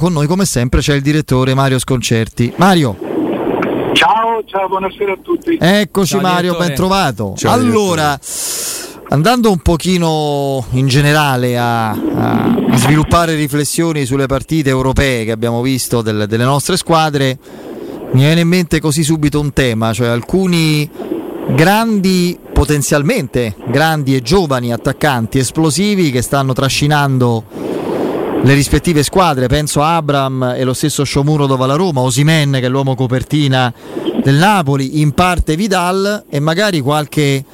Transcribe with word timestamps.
Con 0.00 0.12
noi 0.12 0.28
come 0.28 0.44
sempre 0.44 0.78
c'è 0.80 0.94
il 0.94 1.02
direttore 1.02 1.54
Mario 1.54 1.80
Sconcerti. 1.80 2.52
Mario. 2.54 2.96
Ciao, 3.94 4.44
ciao, 4.46 4.68
buonasera 4.68 5.14
a 5.14 5.18
tutti. 5.20 5.58
Eccoci 5.60 6.10
Ciao, 6.12 6.20
Mario, 6.20 6.52
direttore. 6.52 6.66
ben 6.68 6.76
trovato. 6.76 7.34
Ciao, 7.36 7.52
allora, 7.52 8.16
andando 9.08 9.50
un 9.50 9.58
pochino 9.58 10.64
in 10.74 10.86
generale 10.86 11.58
a, 11.58 11.88
a- 11.90 11.96
a 12.70 12.76
sviluppare 12.76 13.34
riflessioni 13.34 14.04
sulle 14.06 14.26
partite 14.26 14.68
europee 14.70 15.24
che 15.24 15.32
abbiamo 15.32 15.62
visto 15.62 16.00
del- 16.00 16.26
delle 16.28 16.44
nostre 16.44 16.76
squadre, 16.76 17.36
mi 18.12 18.20
viene 18.20 18.42
in 18.42 18.48
mente 18.48 18.78
così 18.78 19.02
subito 19.02 19.40
un 19.40 19.52
tema, 19.52 19.92
cioè 19.92 20.06
alcuni 20.06 20.88
grandi, 21.56 22.38
potenzialmente 22.52 23.56
grandi 23.66 24.14
e 24.14 24.22
giovani 24.22 24.72
attaccanti 24.72 25.38
esplosivi 25.38 26.12
che 26.12 26.22
stanno 26.22 26.52
trascinando 26.52 27.42
le 28.42 28.54
rispettive 28.54 29.02
squadre, 29.02 29.46
penso 29.46 29.82
a 29.82 29.96
Abram 29.96 30.54
e 30.56 30.64
lo 30.64 30.72
stesso 30.72 31.04
Shomurodov 31.04 31.60
alla 31.60 31.74
Roma, 31.74 32.00
Osimen 32.00 32.52
che 32.52 32.60
è 32.60 32.68
l'uomo 32.68 32.94
copertina 32.94 33.72
del 34.22 34.36
Napoli, 34.36 35.00
in 35.00 35.12
parte 35.12 35.56
Vidal 35.56 36.24
e 36.30 36.40
magari 36.40 36.80
qualche 36.80 37.44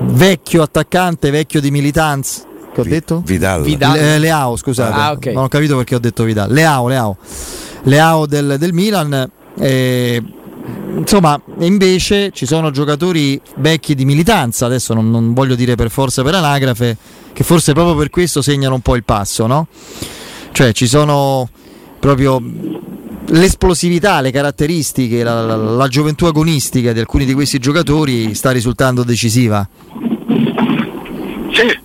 vecchio 0.00 0.62
attaccante, 0.62 1.30
vecchio 1.30 1.60
di 1.60 1.70
militanza. 1.70 2.42
Che 2.72 2.80
ho 2.80 2.84
detto? 2.84 3.22
Vidal. 3.62 3.96
Le- 3.98 4.18
Leao, 4.18 4.56
scusate. 4.56 4.92
Ah, 5.00 5.12
ok. 5.12 5.26
Non 5.26 5.44
ho 5.44 5.48
capito 5.48 5.76
perché 5.76 5.94
ho 5.94 5.98
detto 5.98 6.24
Vidal. 6.24 6.50
Leao, 6.52 6.86
Leao. 6.88 7.16
Leao 7.84 8.26
del, 8.26 8.56
del 8.58 8.72
Milan. 8.74 9.30
eh, 9.58 10.22
insomma, 10.96 11.40
invece 11.60 12.30
ci 12.32 12.44
sono 12.46 12.70
giocatori 12.70 13.40
vecchi 13.56 13.94
di 13.94 14.04
militanza, 14.04 14.66
adesso 14.66 14.92
non, 14.94 15.10
non 15.10 15.32
voglio 15.32 15.54
dire 15.54 15.74
per 15.74 15.90
forza 15.90 16.22
per 16.22 16.34
anagrafe, 16.34 16.96
che 17.32 17.42
forse 17.44 17.72
proprio 17.72 17.96
per 17.96 18.10
questo 18.10 18.42
segnano 18.42 18.74
un 18.74 18.80
po' 18.82 18.94
il 18.96 19.04
passo, 19.04 19.46
no? 19.46 19.66
Cioè 20.56 20.72
ci 20.72 20.86
sono 20.86 21.50
proprio 22.00 22.42
l'esplosività, 23.26 24.22
le 24.22 24.30
caratteristiche, 24.30 25.22
la, 25.22 25.42
la- 25.42 25.54
la 25.54 25.86
gioventù 25.86 26.24
agonistica 26.24 26.94
di 26.94 26.98
alcuni 26.98 27.26
di 27.26 27.34
questi 27.34 27.58
giocatori 27.58 28.34
sta 28.34 28.52
risultando 28.52 29.02
decisiva. 29.02 29.68
Sì, 31.52 31.78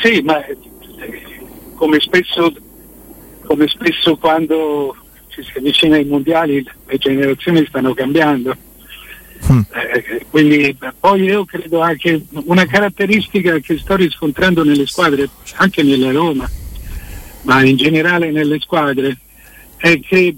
sì 0.00 0.22
ma 0.22 0.42
come 1.74 2.00
spesso, 2.00 2.50
come 3.44 3.68
spesso 3.68 4.16
quando 4.16 4.96
ci 5.28 5.42
si 5.42 5.58
avvicina 5.58 5.96
ai 5.96 6.06
mondiali 6.06 6.64
le 6.86 6.96
generazioni 6.96 7.66
stanno 7.68 7.92
cambiando. 7.92 8.56
Eh, 9.46 10.24
quindi 10.30 10.74
poi 10.98 11.20
io 11.24 11.44
credo 11.44 11.80
anche 11.82 12.24
una 12.44 12.64
caratteristica 12.64 13.58
che 13.58 13.76
sto 13.76 13.94
riscontrando 13.96 14.64
nelle 14.64 14.86
squadre, 14.86 15.28
anche 15.56 15.82
nella 15.82 16.12
Roma, 16.12 16.48
ma 17.42 17.64
in 17.64 17.76
generale 17.76 18.30
nelle 18.30 18.58
squadre, 18.60 19.16
è 19.76 20.00
che 20.00 20.36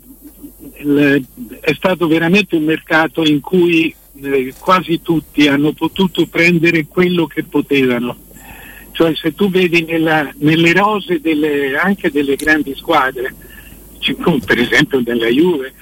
è 1.61 1.75
stato 1.75 2.07
veramente 2.07 2.57
un 2.57 2.65
mercato 2.65 3.25
in 3.25 3.41
cui 3.41 3.95
eh, 4.23 4.55
quasi 4.59 5.03
tutti 5.03 5.49
hanno 5.49 5.73
potuto 5.73 6.27
prendere 6.27 6.87
quello 6.87 7.27
che 7.27 7.43
potevano. 7.43 8.17
Cioè 8.93 9.15
se 9.15 9.35
tu 9.35 9.51
vedi 9.51 9.83
nella- 9.83 10.33
nelle 10.39 10.73
rose 10.73 11.21
delle- 11.21 11.77
anche 11.77 12.11
delle 12.11 12.37
grandi 12.37 12.75
squadre, 12.77 13.35
per 14.45 14.59
esempio 14.59 15.03
nella 15.05 15.27
Juve, 15.27 15.73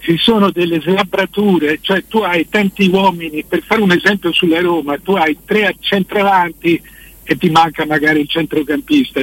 ci 0.00 0.16
sono 0.16 0.50
delle 0.50 0.80
slabrature, 0.80 1.78
cioè 1.80 2.04
tu 2.08 2.18
hai 2.18 2.48
tanti 2.48 2.88
uomini, 2.88 3.44
per 3.44 3.62
fare 3.62 3.80
un 3.80 3.92
esempio 3.92 4.32
sulla 4.32 4.60
Roma, 4.60 4.98
tu 4.98 5.12
hai 5.12 5.36
tre 5.44 5.76
centravanti 5.78 6.80
e 7.22 7.36
ti 7.36 7.50
manca 7.50 7.84
magari 7.84 8.20
il 8.20 8.28
centrocampista. 8.28 9.20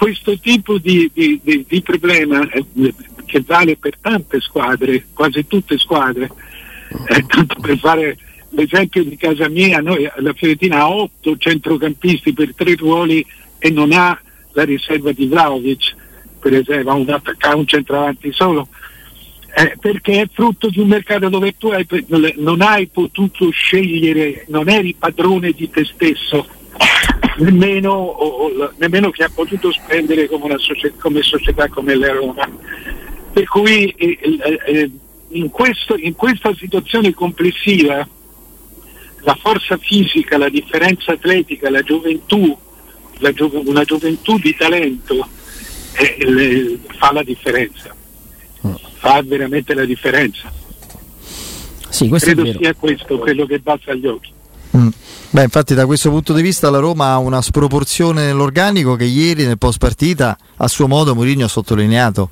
Questo 0.00 0.38
tipo 0.38 0.78
di, 0.78 1.10
di- 1.12 1.38
di- 1.44 1.62
di 1.68 1.82
problema 1.82 2.48
eh, 2.48 2.64
che 3.26 3.42
vale 3.46 3.76
per 3.76 3.98
tante 4.00 4.40
squadre, 4.40 5.04
quasi 5.12 5.46
tutte 5.46 5.76
squadre, 5.76 6.30
eh, 7.08 7.26
tanto 7.26 7.56
per 7.60 7.76
fare 7.76 8.16
l'esempio 8.48 9.04
di 9.04 9.14
casa 9.18 9.50
mia, 9.50 9.80
noi 9.80 10.10
la 10.16 10.32
Fiorentina 10.32 10.78
ha 10.78 10.90
otto 10.90 11.36
centrocampisti 11.36 12.32
per 12.32 12.54
tre 12.54 12.76
ruoli 12.76 13.22
e 13.58 13.68
non 13.68 13.92
ha 13.92 14.18
la 14.52 14.64
riserva 14.64 15.12
di 15.12 15.26
Vlaovic, 15.26 15.94
per 16.40 16.54
esempio, 16.54 16.92
ha 16.92 16.94
un, 16.94 17.20
un 17.56 17.66
centravanti 17.66 18.32
solo. 18.32 18.68
Eh, 19.54 19.76
perché 19.78 20.22
è 20.22 20.28
frutto 20.32 20.70
di 20.70 20.80
un 20.80 20.88
mercato 20.88 21.28
dove 21.28 21.58
tu 21.58 21.68
hai 21.68 21.86
non 22.36 22.62
hai 22.62 22.86
potuto 22.86 23.50
scegliere, 23.50 24.46
non 24.48 24.70
eri 24.70 24.94
padrone 24.98 25.50
di 25.50 25.68
te 25.68 25.84
stesso, 25.84 26.46
nemmeno, 27.38 27.92
o- 27.92 28.46
o- 28.46 28.72
nemmeno 28.76 29.10
che 29.10 29.24
ha 29.24 29.30
potuto 29.32 29.72
spendere 29.72 30.28
come, 30.28 30.44
una 30.44 30.58
socie- 30.58 30.94
come 30.98 31.22
società 31.22 31.68
come 31.68 31.94
la 31.94 32.12
Roma. 32.12 32.48
Per 33.32 33.44
cui 33.44 33.88
eh, 33.96 34.18
eh, 34.20 34.58
eh, 34.66 34.90
in, 35.30 35.50
questo- 35.50 35.96
in 35.96 36.14
questa 36.14 36.52
situazione 36.54 37.14
complessiva 37.14 38.06
la 39.22 39.34
forza 39.40 39.76
fisica, 39.76 40.38
la 40.38 40.48
differenza 40.48 41.12
atletica, 41.12 41.70
la 41.70 41.82
gioventù, 41.82 42.56
la 43.18 43.32
gio- 43.32 43.50
una 43.66 43.84
gioventù 43.84 44.38
di 44.38 44.54
talento 44.56 45.28
eh, 45.94 46.16
le- 46.24 46.78
fa 46.98 47.12
la 47.12 47.22
differenza, 47.22 47.94
fa 48.98 49.22
veramente 49.24 49.74
la 49.74 49.84
differenza. 49.84 50.52
Sì, 51.88 52.08
Credo 52.08 52.42
sia 52.58 52.74
questo 52.74 53.18
quello 53.18 53.44
che 53.46 53.58
balza 53.58 53.90
agli 53.90 54.06
occhi. 54.06 54.30
Mm. 54.76 54.88
Beh, 55.30 55.44
infatti 55.44 55.74
da 55.74 55.86
questo 55.86 56.10
punto 56.10 56.32
di 56.32 56.42
vista 56.42 56.70
la 56.70 56.78
Roma 56.78 57.12
ha 57.12 57.18
una 57.18 57.40
sproporzione 57.40 58.26
nell'organico 58.26 58.96
che 58.96 59.04
ieri 59.04 59.46
nel 59.46 59.58
post 59.58 59.78
partita 59.78 60.36
a 60.56 60.68
suo 60.68 60.88
modo 60.88 61.14
Mourinho 61.14 61.44
ha 61.44 61.48
sottolineato. 61.48 62.30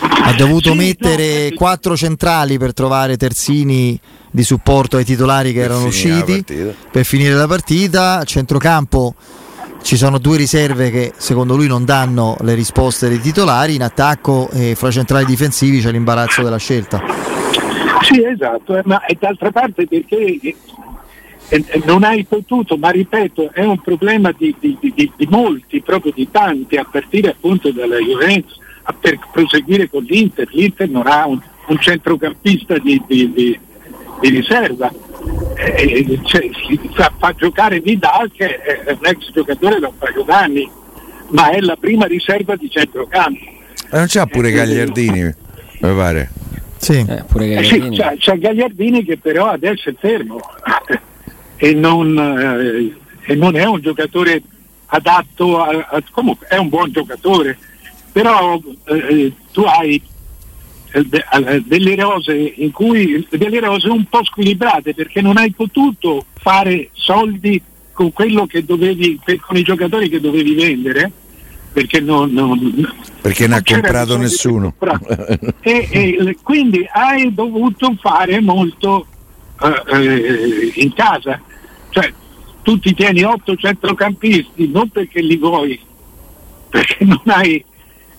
Ha 0.00 0.32
dovuto 0.34 0.74
mettere 0.74 1.52
quattro 1.54 1.96
centrali 1.96 2.58
per 2.58 2.72
trovare 2.72 3.16
terzini 3.16 3.98
di 4.30 4.42
supporto 4.42 4.96
ai 4.96 5.04
titolari 5.04 5.52
che 5.52 5.60
erano 5.60 5.88
finire 5.90 6.14
la 6.14 6.22
usciti 6.22 6.74
per 6.90 7.04
finire 7.04 7.34
la 7.34 7.46
partita. 7.46 8.18
A 8.18 8.24
centrocampo 8.24 9.14
ci 9.82 9.96
sono 9.96 10.18
due 10.18 10.36
riserve 10.36 10.90
che 10.90 11.12
secondo 11.16 11.54
lui 11.54 11.68
non 11.68 11.84
danno 11.84 12.36
le 12.40 12.54
risposte 12.54 13.08
dei 13.08 13.20
titolari. 13.20 13.74
In 13.74 13.82
attacco 13.82 14.48
e 14.50 14.74
fra 14.76 14.90
centrali 14.90 15.24
difensivi 15.24 15.80
c'è 15.80 15.90
l'imbarazzo 15.90 16.42
della 16.42 16.58
scelta. 16.58 17.02
Sì, 18.02 18.24
esatto, 18.24 18.76
eh, 18.76 18.82
ma 18.84 19.04
e 19.04 19.16
d'altra 19.18 19.50
parte 19.50 19.86
perché 19.86 20.16
eh, 20.16 20.38
eh, 20.40 20.56
non 21.84 22.02
hai 22.02 22.24
potuto, 22.24 22.76
ma 22.76 22.90
ripeto, 22.90 23.50
è 23.52 23.62
un 23.64 23.80
problema 23.80 24.32
di, 24.36 24.54
di- 24.58 24.76
di- 24.80 25.12
di- 25.16 25.26
molti, 25.30 25.80
proprio 25.80 26.12
di 26.14 26.28
tanti, 26.30 26.76
a 26.76 26.84
partire 26.84 27.30
appunto 27.30 27.70
dalla 27.70 27.98
Juventus, 27.98 28.58
a 28.82 28.92
per 28.92 29.18
proseguire 29.32 29.88
con 29.88 30.02
l'Inter. 30.02 30.48
L'Inter 30.50 30.88
non 30.88 31.06
ha 31.06 31.26
un, 31.26 31.40
un 31.68 31.78
centrocampista 31.78 32.78
di, 32.78 33.00
di- 33.06 33.32
di- 33.32 33.58
di 34.20 34.28
riserva. 34.28 34.90
Eh, 35.56 36.06
eh, 36.08 36.20
cioè, 36.24 36.48
si 36.66 36.78
fa, 36.92 37.12
fa 37.18 37.32
giocare 37.36 37.80
Vidal 37.80 38.30
che 38.32 38.60
è 38.60 38.90
un 38.90 39.06
ex 39.06 39.32
giocatore 39.32 39.78
da 39.78 39.88
un 39.88 39.98
paio 39.98 40.22
d'anni, 40.22 40.68
ma 41.28 41.50
è 41.50 41.60
la 41.60 41.76
prima 41.76 42.06
riserva 42.06 42.56
di 42.56 42.70
centrocampo. 42.70 43.44
E 43.44 43.96
non 43.96 44.06
c'ha 44.08 44.26
pure 44.26 44.50
Gagliardini, 44.50 45.22
mi 45.22 45.34
pare. 45.94 46.30
Sì. 46.78 47.04
pure 47.26 47.54
Eh 47.56 47.64
sì, 47.64 47.88
c'è, 47.90 48.16
c'è 48.18 48.38
Gagliardini 48.38 49.02
che 49.04 49.16
però 49.16 49.46
adesso 49.46 49.88
è 49.88 49.94
fermo 49.98 50.40
e 51.56 51.72
non, 51.74 52.16
eh, 52.18 52.94
e 53.32 53.34
non 53.34 53.56
è 53.56 53.64
un 53.64 53.80
giocatore 53.80 54.42
adatto 54.86 55.60
a, 55.62 55.88
a- 55.90 56.02
comunque 56.10 56.46
è 56.46 56.56
un 56.56 56.68
buon 56.68 56.92
giocatore 56.92 57.58
però 58.12 58.60
eh, 58.84 59.32
tu 59.52 59.62
hai 59.62 60.00
eh, 60.92 61.06
eh, 61.10 61.62
delle 61.66 61.96
rose 61.96 62.34
in 62.56 62.70
cui 62.70 63.26
delle 63.30 63.60
rose 63.60 63.88
un 63.88 64.04
po' 64.04 64.24
squilibrate 64.24 64.94
perché 64.94 65.20
non 65.20 65.36
hai 65.36 65.50
potuto 65.50 66.24
fare 66.38 66.90
soldi 66.92 67.60
con 67.92 68.12
quello 68.12 68.46
che 68.46 68.64
dovevi 68.64 69.18
con 69.40 69.56
i 69.56 69.62
giocatori 69.62 70.08
che 70.08 70.20
dovevi 70.20 70.54
vendere 70.54 71.10
perché 71.72 72.00
non, 72.00 72.30
non- 72.32 72.92
Perché 73.20 73.44
ha 73.44 73.48
non 73.48 73.62
c'era 73.62 73.80
comprato 73.80 74.16
nessuno. 74.16 74.74
e, 75.60 75.88
e 75.92 76.36
quindi 76.42 76.86
hai 76.90 77.34
dovuto 77.34 77.94
fare 78.00 78.40
molto 78.40 79.06
eh, 79.62 79.96
eh, 79.96 80.72
in 80.76 80.92
casa, 80.92 81.40
cioè 81.90 82.12
tu 82.62 82.78
ti 82.78 82.94
tieni 82.94 83.22
otto 83.22 83.54
centrocampisti 83.56 84.68
non 84.70 84.88
perché 84.88 85.20
li 85.20 85.36
vuoi, 85.36 85.78
perché 86.68 87.04
non 87.04 87.22
hai 87.26 87.64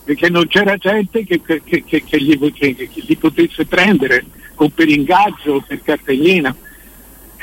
perché 0.04 0.30
non 0.30 0.48
c'era 0.48 0.78
gente 0.78 1.26
che, 1.26 1.42
che- 1.44 1.62
che- 1.64 1.84
che- 1.84 2.18
li, 2.18 2.40
li 2.94 3.16
potesse 3.18 3.66
prendere 3.66 4.24
o 4.56 4.70
per 4.70 4.88
ingaggio 4.88 5.56
o 5.56 5.60
per 5.68 5.82
cartellina. 5.84 6.56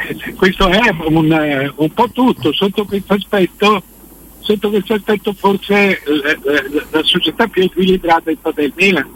Eh, 0.08 0.32
Questo 0.32 0.68
è 0.68 0.80
un, 1.04 1.30
eh, 1.30 1.70
un 1.76 1.92
po' 1.92 2.08
tutto, 2.10 2.54
sotto 2.54 2.86
questo 2.86 3.12
aspetto, 3.12 3.82
sotto 4.40 4.70
questo 4.70 4.94
aspetto 4.94 5.34
forse 5.34 6.02
eh, 6.02 6.38
eh, 6.42 6.86
la 6.90 7.02
società 7.02 7.46
più 7.48 7.64
equilibrata 7.64 8.30
è 8.30 8.36
stata 8.40 8.62
il 8.62 8.72
Milan 8.74 9.08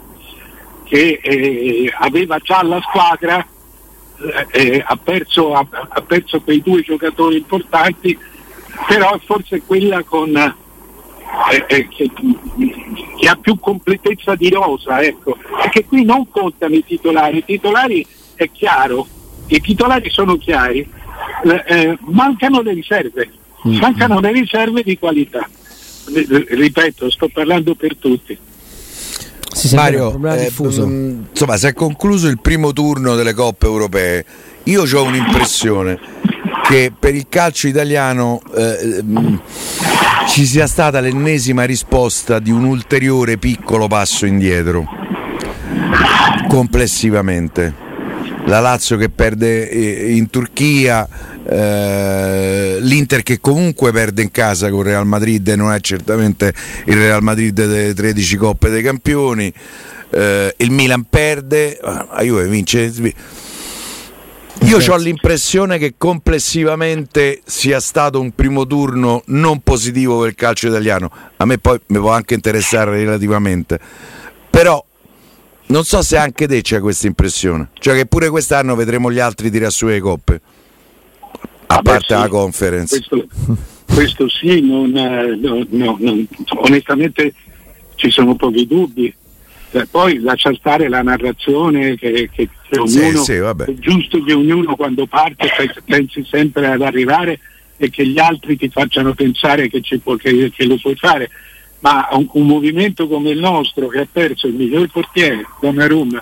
che 0.85 1.19
eh, 1.21 1.91
aveva 1.97 2.37
già 2.37 2.61
la 2.63 2.79
squadra, 2.81 3.43
eh, 4.21 4.47
eh, 4.51 4.83
ha, 4.85 4.97
perso, 4.97 5.53
ha, 5.53 5.65
ha 5.69 6.01
perso 6.01 6.41
quei 6.41 6.61
due 6.61 6.81
giocatori 6.81 7.37
importanti, 7.37 8.17
però 8.87 9.15
è 9.15 9.19
forse 9.23 9.61
quella 9.65 10.03
con, 10.03 10.35
eh, 10.35 11.65
eh, 11.67 11.87
che, 11.87 12.11
che, 13.17 13.27
ha 13.29 13.35
più 13.35 13.57
completezza 13.59 14.35
di 14.35 14.49
rosa, 14.49 15.01
ecco. 15.01 15.37
Perché 15.61 15.85
qui 15.85 16.03
non 16.03 16.29
contano 16.29 16.75
i 16.75 16.83
titolari, 16.83 17.37
i 17.37 17.45
titolari 17.45 18.05
è 18.35 18.49
chiaro, 18.51 19.07
i 19.47 19.61
titolari 19.61 20.09
sono 20.09 20.37
chiari, 20.37 20.87
eh, 21.65 21.97
mancano 22.01 22.61
le 22.61 22.73
riserve, 22.73 23.31
mm. 23.67 23.77
mancano 23.77 24.19
le 24.19 24.31
riserve 24.31 24.83
di 24.83 24.97
qualità. 24.97 25.47
Ripeto, 26.11 27.09
sto 27.09 27.29
parlando 27.29 27.75
per 27.75 27.95
tutti. 27.95 28.37
Sì, 29.51 29.73
Mario, 29.75 30.13
eh, 30.13 30.51
mh, 30.57 31.27
insomma, 31.31 31.57
si 31.57 31.67
è 31.67 31.73
concluso 31.73 32.27
il 32.27 32.39
primo 32.39 32.71
turno 32.71 33.15
delle 33.15 33.33
coppe 33.33 33.65
europee. 33.65 34.25
Io 34.63 34.83
ho 34.83 35.03
un'impressione 35.03 35.99
che 36.63 36.93
per 36.97 37.15
il 37.15 37.25
calcio 37.27 37.67
italiano 37.67 38.39
eh, 38.55 39.01
mh, 39.01 39.41
ci 40.27 40.45
sia 40.45 40.67
stata 40.67 40.99
l'ennesima 40.99 41.63
risposta 41.63 42.39
di 42.39 42.51
un 42.51 42.63
ulteriore 42.63 43.37
piccolo 43.37 43.87
passo 43.87 44.25
indietro 44.25 44.85
complessivamente. 46.47 47.87
La 48.45 48.59
Lazio 48.59 48.97
che 48.97 49.09
perde 49.09 49.69
eh, 49.69 50.11
in 50.13 50.29
Turchia, 50.29 51.07
eh, 51.51 52.77
l'Inter 52.79 53.23
che 53.23 53.39
comunque 53.39 53.91
perde 53.91 54.21
in 54.21 54.29
casa 54.29 54.69
con 54.69 54.83
Real 54.83 55.07
Madrid 55.07 55.47
e 55.47 55.55
non 55.55 55.71
è 55.71 55.79
certamente 55.79 56.53
il 56.85 56.95
Real 56.95 57.23
Madrid 57.23 57.53
delle 57.53 57.93
13 57.93 58.37
coppe 58.37 58.69
dei 58.69 58.83
campioni, 58.83 59.51
eh, 60.11 60.53
il 60.57 60.71
Milan 60.71 61.05
perde, 61.09 61.79
la 61.81 62.19
Juve 62.21 62.47
vince. 62.47 62.93
Io 64.63 64.77
ho 64.77 64.97
l'impressione 64.97 65.79
che 65.79 65.95
complessivamente 65.97 67.41
sia 67.45 67.79
stato 67.79 68.19
un 68.19 68.31
primo 68.35 68.67
turno 68.67 69.23
non 69.27 69.61
positivo 69.61 70.19
per 70.19 70.29
il 70.29 70.35
calcio 70.35 70.67
italiano. 70.67 71.09
A 71.37 71.45
me 71.45 71.57
poi 71.57 71.79
mi 71.87 71.97
può 71.97 72.11
anche 72.11 72.35
interessare 72.35 72.91
relativamente. 72.91 73.79
Però 74.49 74.85
non 75.67 75.83
so 75.83 76.03
se 76.03 76.17
anche 76.17 76.47
te 76.47 76.61
c'è 76.61 76.79
questa 76.79 77.07
impressione. 77.07 77.69
Cioè 77.73 77.95
che 77.95 78.05
pure 78.05 78.29
quest'anno 78.29 78.75
vedremo 78.75 79.11
gli 79.11 79.19
altri 79.19 79.49
tirare 79.49 79.71
su 79.71 79.87
le 79.87 79.99
coppe 79.99 80.41
a 81.71 81.81
parte 81.81 82.15
sì, 82.15 82.19
la 82.19 82.27
conference. 82.27 82.97
Questo, 82.97 83.27
questo 83.93 84.29
sì, 84.29 84.61
non, 84.61 84.95
eh, 84.95 85.35
no, 85.35 85.65
no, 85.69 85.97
no, 85.99 86.25
onestamente 86.61 87.33
ci 87.95 88.09
sono 88.09 88.35
pochi 88.35 88.65
dubbi. 88.65 89.13
Eh, 89.71 89.85
poi 89.85 90.19
lascia 90.19 90.51
stare 90.55 90.89
la 90.89 91.03
narrazione 91.03 91.95
che, 91.95 92.27
che, 92.33 92.49
che 92.67 92.79
ognuno, 92.79 93.19
sì, 93.19 93.33
sì, 93.33 93.33
è 93.33 93.73
giusto 93.77 94.23
che 94.23 94.33
ognuno 94.33 94.75
quando 94.75 95.05
parte 95.05 95.47
pensi 95.85 96.25
sempre 96.27 96.71
ad 96.71 96.81
arrivare 96.81 97.39
e 97.77 97.91
che 97.91 98.05
gli 98.07 98.17
altri 98.17 98.57
ti 98.57 98.67
facciano 98.69 99.13
pensare 99.13 99.69
che, 99.69 99.81
può, 100.01 100.15
che, 100.15 100.51
che 100.51 100.65
lo 100.65 100.77
puoi 100.77 100.95
fare. 100.95 101.29
Ma 101.81 102.07
un, 102.11 102.27
un, 102.33 102.47
movimento 102.47 103.07
come 103.07 103.29
il 103.29 103.39
nostro 103.39 103.87
che 103.87 103.99
ha 103.99 104.07
perso 104.11 104.47
il 104.47 104.55
miglior 104.55 104.89
portiere, 104.89 105.45
Donnarumma, 105.61 106.21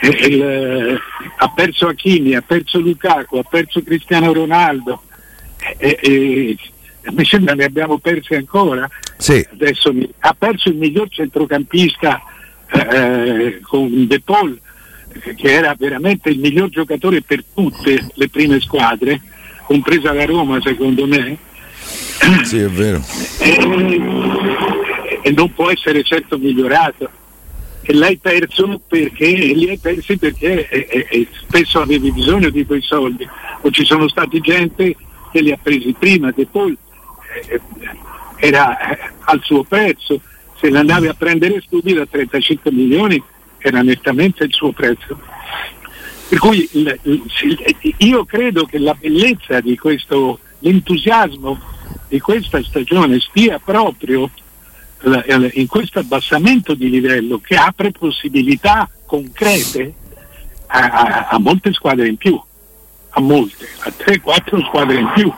il, 0.00 1.00
ha 1.38 1.48
perso 1.54 1.88
Achini, 1.88 2.34
ha 2.34 2.42
perso 2.42 2.78
Lukaku, 2.78 3.38
ha 3.38 3.42
perso 3.42 3.82
Cristiano 3.82 4.32
Ronaldo 4.32 5.02
e, 5.78 5.98
e, 6.00 6.56
mi 7.12 7.24
sembra 7.24 7.54
ne 7.54 7.64
abbiamo 7.64 7.98
persi 7.98 8.34
ancora. 8.34 8.88
Sì. 9.16 9.46
Adesso 9.52 9.94
ha 10.18 10.34
perso 10.36 10.68
il 10.68 10.76
miglior 10.76 11.08
centrocampista 11.08 12.22
eh, 12.70 13.60
con 13.62 14.06
De 14.06 14.20
Paul 14.20 14.60
che 15.36 15.50
era 15.50 15.74
veramente 15.78 16.28
il 16.28 16.38
miglior 16.38 16.68
giocatore 16.68 17.22
per 17.22 17.42
tutte 17.54 18.06
le 18.12 18.28
prime 18.28 18.60
squadre, 18.60 19.20
compresa 19.64 20.12
la 20.12 20.26
Roma 20.26 20.60
secondo 20.60 21.06
me. 21.06 21.38
Sì, 22.44 22.58
è 22.58 22.68
vero. 22.68 23.02
E, 23.38 24.80
e 25.22 25.30
non 25.30 25.52
può 25.54 25.70
essere 25.70 26.02
certo 26.02 26.36
migliorato 26.36 27.08
l'hai 27.92 28.16
perso 28.18 28.80
perché 28.86 29.26
li 29.26 29.68
hai 29.68 29.78
persi 29.78 30.16
perché 30.16 30.68
e, 30.68 30.86
e, 30.88 31.06
e 31.08 31.28
spesso 31.40 31.80
avevi 31.80 32.10
bisogno 32.10 32.50
di 32.50 32.64
quei 32.64 32.82
soldi. 32.82 33.26
O 33.62 33.70
ci 33.70 33.84
sono 33.84 34.08
stati 34.08 34.40
gente 34.40 34.96
che 35.32 35.40
li 35.40 35.52
ha 35.52 35.58
presi 35.60 35.94
prima 35.98 36.32
che 36.32 36.46
poi 36.46 36.76
eh, 37.48 37.60
era 38.36 38.78
eh, 38.78 38.98
al 39.24 39.40
suo 39.42 39.62
prezzo. 39.64 40.20
Se 40.58 40.70
l'andavi 40.70 41.08
a 41.08 41.14
prendere 41.14 41.62
subito 41.68 42.00
a 42.00 42.06
35 42.06 42.72
milioni 42.72 43.22
era 43.58 43.82
nettamente 43.82 44.44
il 44.44 44.52
suo 44.52 44.72
prezzo. 44.72 45.18
Per 46.28 46.38
cui 46.38 46.68
il, 46.72 46.98
il, 47.02 47.94
io 47.98 48.24
credo 48.24 48.64
che 48.64 48.78
la 48.78 48.94
bellezza 48.94 49.60
di 49.60 49.76
questo 49.76 50.40
l'entusiasmo 50.60 51.58
di 52.08 52.20
questa 52.20 52.62
stagione 52.62 53.20
stia 53.20 53.58
proprio 53.58 54.30
in 55.52 55.66
questo 55.66 55.98
abbassamento 55.98 56.74
di 56.74 56.88
livello 56.88 57.38
che 57.38 57.54
apre 57.54 57.92
possibilità 57.92 58.88
concrete 59.04 59.94
a, 60.66 60.78
a, 60.78 61.26
a 61.28 61.38
molte 61.38 61.72
squadre 61.72 62.08
in 62.08 62.16
più, 62.16 62.40
a 63.10 63.20
molte, 63.20 63.66
a 63.80 63.92
3-4 63.96 64.66
squadre 64.66 64.98
in 64.98 65.10
più. 65.14 65.32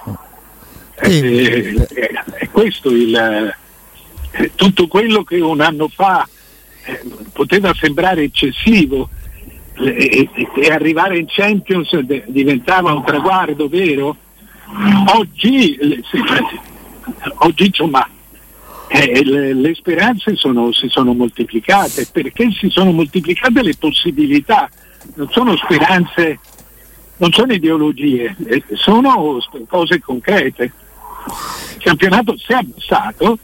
Sì. 1.03 1.25
Eh, 1.25 1.87
eh, 1.91 2.11
è 2.39 2.49
questo 2.51 2.91
il, 2.91 3.15
eh, 4.33 4.51
tutto 4.55 4.89
quello 4.89 5.23
che 5.23 5.41
un 5.41 5.61
anno 5.61 5.89
fa 5.89 6.27
eh, 6.85 7.03
poteva 7.33 7.73
sembrare 7.75 8.23
eccessivo 8.23 9.09
e, 9.75 10.29
e, 10.33 10.71
arrivare 10.71 11.19
in 11.19 11.27
Champions 11.29 11.97
diventava 12.27 12.93
un 12.93 13.05
traguardo 13.05 13.69
vero. 13.69 14.17
Oggi, 15.15 15.79
oggi 17.37 17.67
insomma, 17.67 18.07
eh, 18.89 19.25
le, 19.25 19.53
le, 19.53 19.75
speranze 19.75 20.35
sono, 20.35 20.73
si 20.73 20.89
sono 20.89 21.13
moltiplicate 21.13 22.09
perché 22.11 22.51
si 22.53 22.71
sono 22.71 22.91
moltiplicate 22.93 23.63
le 23.63 23.77
possibilità, 23.77 24.69
non 25.15 25.29
sono 25.31 25.57
speranze, 25.57 26.39
non 27.19 27.31
sono 27.33 27.53
ideologie, 27.53 28.35
eh, 28.47 28.65
sono 28.73 29.39
cose 29.67 30.01
concrete. 30.01 30.73
Il 31.77 31.83
campionato 31.83 32.37
si 32.39 32.53
è 32.53 32.57
abbassato, 32.57 33.39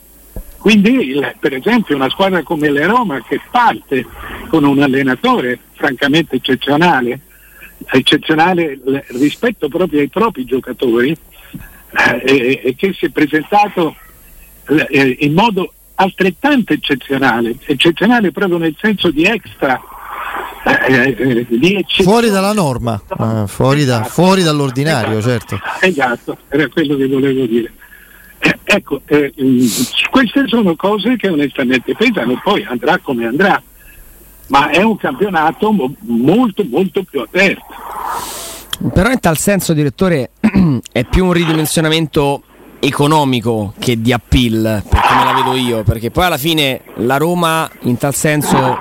quindi 0.58 1.11
il, 1.11 1.35
per 1.38 1.52
esempio 1.52 1.94
una 1.94 2.08
squadra 2.08 2.43
come 2.43 2.70
la 2.70 2.87
Roma 2.87 3.23
che 3.23 3.38
parte 3.50 4.06
con 4.49 4.64
un 4.64 4.81
allenatore 4.81 5.58
francamente 5.75 6.37
eccezionale, 6.37 7.20
eccezionale 7.91 8.79
rispetto 9.08 9.69
proprio 9.69 10.00
ai 10.00 10.08
propri 10.08 10.46
giocatori 10.46 11.14
eh, 12.25 12.61
e 12.64 12.75
che 12.76 12.94
si 12.94 13.06
è 13.06 13.11
presentato 13.11 13.94
eh, 14.66 15.16
in 15.20 15.34
modo 15.34 15.72
altrettanto 15.96 16.72
eccezionale, 16.72 17.56
eccezionale 17.64 18.32
proprio 18.32 18.58
nel 18.58 18.76
senso 18.81 19.11
di 19.11 19.25
extra. 19.25 19.81
Eh, 20.67 21.17
eh 21.19 21.46
di 21.48 21.84
fuori 22.03 22.31
dalla 22.31 22.55
norma, 22.55 23.00
eh, 23.06 23.46
fuori, 23.46 23.84
da, 23.84 24.03
fuori, 24.05 24.43
dall'ordinario, 24.43 25.19
esatto, 25.19 25.58
certo. 25.58 25.86
Esatto, 25.86 26.38
era 26.48 26.69
quello 26.69 26.96
che 26.96 27.06
volevo 27.06 27.44
dire. 27.44 27.72
Eh, 28.38 28.58
ecco, 28.65 29.03
eh, 29.05 29.32
queste 30.10 30.46
sono 30.46 30.74
cose 30.74 31.17
che 31.17 31.29
onestamente 31.29 31.94
pesano, 31.94 32.41
poi 32.43 32.65
andrà 32.65 32.98
come 32.98 33.27
andrà, 33.27 33.62
ma 34.48 34.70
è 34.70 34.82
un 34.82 34.96
campionato 34.96 35.70
mo- 35.70 35.94
molto 36.00 36.65
molto 36.65 37.03
più 37.03 37.20
aperto. 37.20 37.67
Però 38.93 39.10
in 39.10 39.20
tal 39.20 39.36
senso, 39.36 39.74
direttore, 39.74 40.31
è 40.93 41.05
più 41.05 41.27
un 41.27 41.32
ridimensionamento 41.32 42.43
economico 42.84 43.72
che 43.79 44.00
di 44.00 44.12
appeal, 44.12 44.82
per 44.88 45.00
come 45.00 45.24
la 45.24 45.32
vedo 45.32 45.56
io, 45.56 45.82
perché 45.82 46.10
poi 46.10 46.24
alla 46.24 46.38
fine 46.38 46.82
la 46.96 47.17
Roma 47.17 47.69
in 47.82 47.96
tal 47.96 48.14
senso 48.14 48.76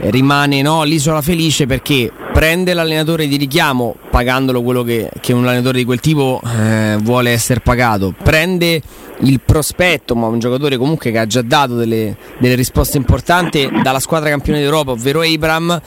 rimane 0.00 0.62
no, 0.62 0.82
l'isola 0.84 1.20
felice 1.20 1.66
perché 1.66 2.10
prende 2.42 2.74
l'allenatore 2.74 3.28
di 3.28 3.36
richiamo 3.36 3.94
pagandolo 4.10 4.64
quello 4.64 4.82
che, 4.82 5.08
che 5.20 5.32
un 5.32 5.46
allenatore 5.46 5.78
di 5.78 5.84
quel 5.84 6.00
tipo 6.00 6.40
eh, 6.44 6.98
vuole 7.00 7.30
essere 7.30 7.60
pagato, 7.60 8.12
prende 8.20 8.82
il 9.20 9.38
prospetto, 9.38 10.16
ma 10.16 10.26
un 10.26 10.40
giocatore 10.40 10.76
comunque 10.76 11.12
che 11.12 11.18
ha 11.18 11.26
già 11.26 11.42
dato 11.42 11.76
delle, 11.76 12.16
delle 12.38 12.56
risposte 12.56 12.96
importanti 12.96 13.70
dalla 13.84 14.00
squadra 14.00 14.28
campione 14.28 14.58
d'Europa, 14.58 14.90
ovvero 14.90 15.20
Abram, 15.20 15.80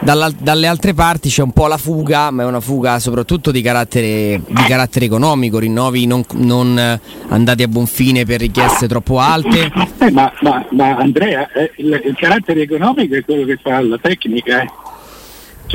Dalla, 0.00 0.30
dalle 0.36 0.66
altre 0.66 0.92
parti 0.92 1.30
c'è 1.30 1.40
un 1.40 1.52
po' 1.52 1.66
la 1.66 1.78
fuga, 1.78 2.30
ma 2.30 2.42
è 2.42 2.46
una 2.46 2.60
fuga 2.60 2.98
soprattutto 2.98 3.50
di 3.50 3.62
carattere, 3.62 4.42
di 4.46 4.62
carattere 4.68 5.06
economico, 5.06 5.58
rinnovi 5.58 6.04
non, 6.06 6.22
non, 6.32 7.00
andati 7.28 7.62
a 7.62 7.68
buon 7.68 7.86
fine 7.86 8.26
per 8.26 8.40
richieste 8.40 8.86
troppo 8.86 9.20
alte. 9.20 9.72
Eh, 9.98 10.10
ma, 10.10 10.30
ma, 10.42 10.66
ma, 10.72 10.96
Andrea, 10.96 11.50
eh, 11.52 11.72
il, 11.76 12.02
il, 12.04 12.14
carattere 12.14 12.60
economico 12.60 13.14
è 13.14 13.24
quello 13.24 13.46
che 13.46 13.58
fa 13.62 13.80
la 13.80 13.96
tecnica. 13.96 14.60
Eh. 14.60 14.83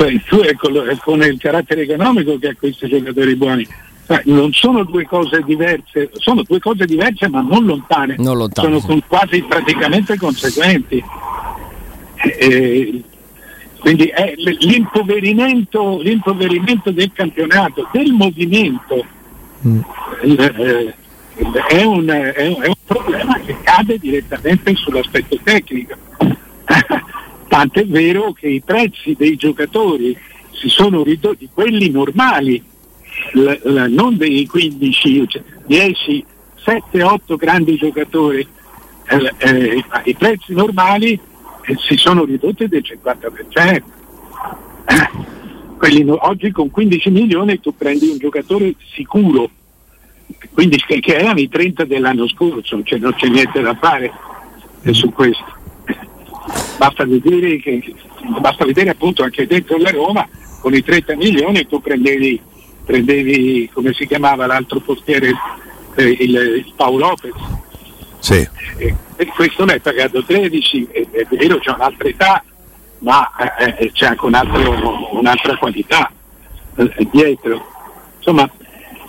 Cioè, 0.00 0.18
tu 0.22 0.38
è 0.38 0.54
con, 0.54 1.22
il 1.22 1.36
carattere 1.38 1.82
economico 1.82 2.38
che 2.38 2.48
acquisti 2.48 2.88
giocatori 2.88 3.36
buoni 3.36 3.68
non 4.24 4.50
sono 4.52 4.82
due 4.84 5.04
cose 5.04 5.42
diverse, 5.44 6.10
sono 6.14 6.42
due 6.42 6.58
cose 6.58 6.86
diverse 6.86 7.28
ma 7.28 7.42
non 7.42 7.66
lontane, 7.66 8.16
non 8.18 8.38
lontane 8.38 8.80
sono 8.80 9.00
quasi 9.06 9.42
praticamente 9.42 10.16
conseguenti. 10.16 11.04
Eh, 12.16 13.02
quindi 13.78 14.06
è 14.06 14.34
l'impoverimento, 14.36 16.00
l'impoverimento, 16.00 16.90
del 16.90 17.12
campionato, 17.12 17.86
del 17.92 18.10
movimento, 18.12 19.04
mm. 19.66 19.80
eh, 20.22 20.94
è, 21.68 21.82
un, 21.84 22.08
è, 22.08 22.46
un, 22.46 22.72
problema 22.84 23.38
che 23.38 23.52
ricade 23.52 23.98
direttamente 23.98 24.74
sull'aspetto 24.76 25.38
tecnico. 25.42 25.94
Tant'è 27.50 27.84
vero 27.84 28.32
che 28.32 28.46
i 28.46 28.60
prezzi 28.60 29.16
dei 29.18 29.34
giocatori 29.34 30.16
si 30.52 30.68
sono 30.68 31.02
ridotti, 31.02 31.48
quelli 31.52 31.90
normali, 31.90 32.62
l- 33.32 33.40
l- 33.40 33.86
non 33.88 34.16
dei 34.16 34.46
15, 34.46 35.26
10, 35.66 36.24
7, 36.62 37.02
8 37.02 37.34
grandi 37.34 37.74
giocatori, 37.74 38.46
eh, 39.08 39.32
eh, 39.38 39.84
i 40.04 40.14
prezzi 40.14 40.52
normali 40.54 41.18
eh, 41.64 41.76
si 41.76 41.96
sono 41.96 42.24
ridotti 42.24 42.68
del 42.68 42.84
50%. 42.86 43.82
Quelli, 45.76 46.04
oggi 46.06 46.52
con 46.52 46.70
15 46.70 47.10
milioni 47.10 47.58
tu 47.58 47.74
prendi 47.76 48.10
un 48.10 48.18
giocatore 48.18 48.76
sicuro, 48.94 49.50
quindi 50.52 50.76
che, 50.76 51.00
che 51.00 51.16
erano 51.16 51.40
i 51.40 51.48
30 51.48 51.84
dell'anno 51.84 52.28
scorso, 52.28 52.80
cioè 52.84 53.00
non 53.00 53.12
c'è 53.14 53.26
niente 53.26 53.60
da 53.60 53.74
fare 53.74 54.12
su 54.92 55.10
questo. 55.10 55.58
Basta 56.76 57.04
vedere, 57.04 57.58
che, 57.58 57.94
basta 58.40 58.64
vedere 58.64 58.90
appunto 58.90 59.22
anche 59.22 59.46
dentro 59.46 59.76
la 59.78 59.90
Roma 59.90 60.26
con 60.60 60.74
i 60.74 60.82
30 60.82 61.16
milioni 61.16 61.66
tu 61.66 61.80
prendevi, 61.80 62.40
prendevi 62.84 63.70
come 63.72 63.92
si 63.92 64.06
chiamava 64.06 64.46
l'altro 64.46 64.80
portiere 64.80 65.32
eh, 65.96 66.04
il, 66.04 66.34
il 66.34 66.72
Paolo 66.76 67.08
Lopez. 67.08 67.34
Sì. 68.18 68.46
e, 68.76 68.94
e, 69.16 69.26
questo 69.26 69.64
l'hai 69.64 69.80
pagato 69.80 70.22
13 70.22 70.88
è, 70.90 71.06
è 71.10 71.26
vero 71.30 71.58
c'è 71.58 71.70
un'altra 71.70 72.06
età 72.06 72.44
ma 72.98 73.30
eh, 73.56 73.76
eh 73.78 73.92
c'è 73.92 74.06
anche 74.06 74.26
un 74.26 74.34
altro, 74.34 75.16
un'altra 75.16 75.56
qualità 75.56 76.10
eh, 76.76 77.08
dietro. 77.10 77.66
Insomma 78.18 78.50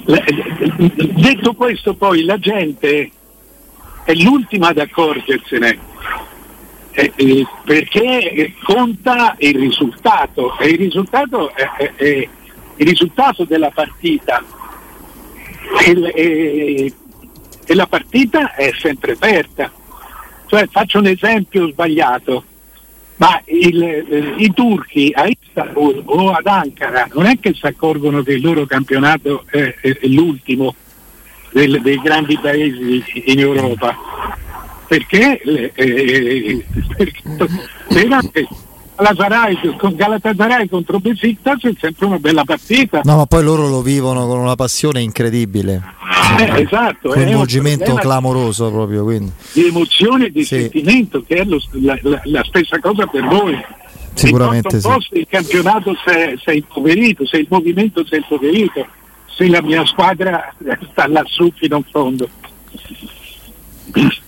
detto 0.04 1.54
questo 1.54 1.94
poi 1.94 2.24
la 2.24 2.38
gente 2.40 3.12
è 4.04 4.14
l'ultima 4.14 4.70
ad 4.70 4.80
accorgersene 4.80 5.78
eh, 6.94 7.12
eh, 7.16 7.46
perché 7.64 8.54
conta 8.64 9.36
il 9.40 9.58
risultato 9.58 10.58
e 10.58 10.70
il 10.70 10.78
risultato, 10.78 11.54
è, 11.56 11.70
è, 11.78 11.94
è, 11.96 12.28
il 12.76 12.88
risultato 12.88 13.46
della 13.46 13.70
partita 13.70 14.44
e, 15.86 16.94
e 17.66 17.76
la 17.76 17.88
partita 17.88 18.54
è 18.56 18.72
sempre 18.78 19.14
aperta. 19.14 19.72
Cioè, 20.48 20.68
faccio 20.70 21.00
un 21.00 21.08
esempio 21.08 21.70
sbagliato, 21.70 22.44
ma 23.16 23.42
il, 23.46 23.82
eh, 23.84 24.34
i 24.38 24.52
turchi 24.54 25.12
a 25.16 25.28
Istanbul 25.28 26.02
o 26.06 26.32
ad 26.32 26.46
Ankara 26.46 27.08
non 27.14 27.26
è 27.26 27.40
che 27.40 27.54
si 27.54 27.66
accorgono 27.66 28.22
che 28.22 28.34
il 28.34 28.42
loro 28.42 28.66
campionato 28.66 29.46
è, 29.50 29.76
è 29.80 29.98
l'ultimo 30.08 30.76
del, 31.52 31.82
dei 31.82 32.02
grandi 32.02 32.38
paesi 32.38 33.04
in 33.26 33.40
Europa 33.40 33.96
perché, 34.92 35.42
eh, 35.42 35.72
eh 35.74 36.66
perché 36.98 37.22
Galatasaray, 38.98 39.78
con 39.78 39.96
Galatasaray 39.96 40.68
contro 40.68 41.00
Besiktas 41.00 41.64
è 41.64 41.72
sempre 41.80 42.08
una 42.08 42.20
bella 42.20 42.44
partita. 42.44 43.00
No, 43.06 43.16
ma 43.16 43.26
poi 43.26 43.42
loro 43.42 43.70
lo 43.70 43.82
vivono 43.82 44.28
con 44.28 44.40
una 44.40 44.56
passione 44.56 45.00
incredibile. 45.00 45.82
Eh, 46.38 46.64
esatto, 46.64 47.08
coinvolgimento 47.08 47.94
clamoroso 47.94 48.70
proprio. 48.70 49.04
Quindi. 49.04 49.32
Di 49.54 49.68
emozione 49.68 50.26
e 50.26 50.32
di 50.32 50.44
sì. 50.44 50.60
sentimento, 50.60 51.24
che 51.24 51.36
è 51.36 51.46
lo, 51.46 51.58
la, 51.72 51.98
la, 52.02 52.22
la, 52.26 52.44
stessa 52.44 52.78
cosa 52.80 53.06
per 53.06 53.24
voi. 53.24 53.58
Sicuramente 54.14 54.82
sì. 54.82 54.88
Posto 54.88 55.16
il 55.18 55.28
campionato 55.30 55.96
sei, 56.06 56.38
sei 56.44 56.58
impoverito, 56.58 57.26
se 57.26 57.38
il 57.38 57.48
movimento 57.50 58.06
sei 58.06 58.20
impoverito, 58.20 58.86
se 59.26 59.48
la 59.48 59.62
mia 59.62 59.86
squadra 59.86 60.54
sta 60.92 61.08
lassù 61.08 61.50
fino 61.56 61.78
in 61.78 61.84
fondo. 61.90 62.28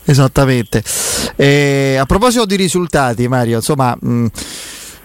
Esattamente. 0.05 0.83
E 1.36 1.98
a 2.00 2.05
proposito 2.05 2.45
di 2.45 2.55
risultati, 2.55 3.27
Mario, 3.27 3.57
insomma, 3.57 3.95
mh, 4.00 4.27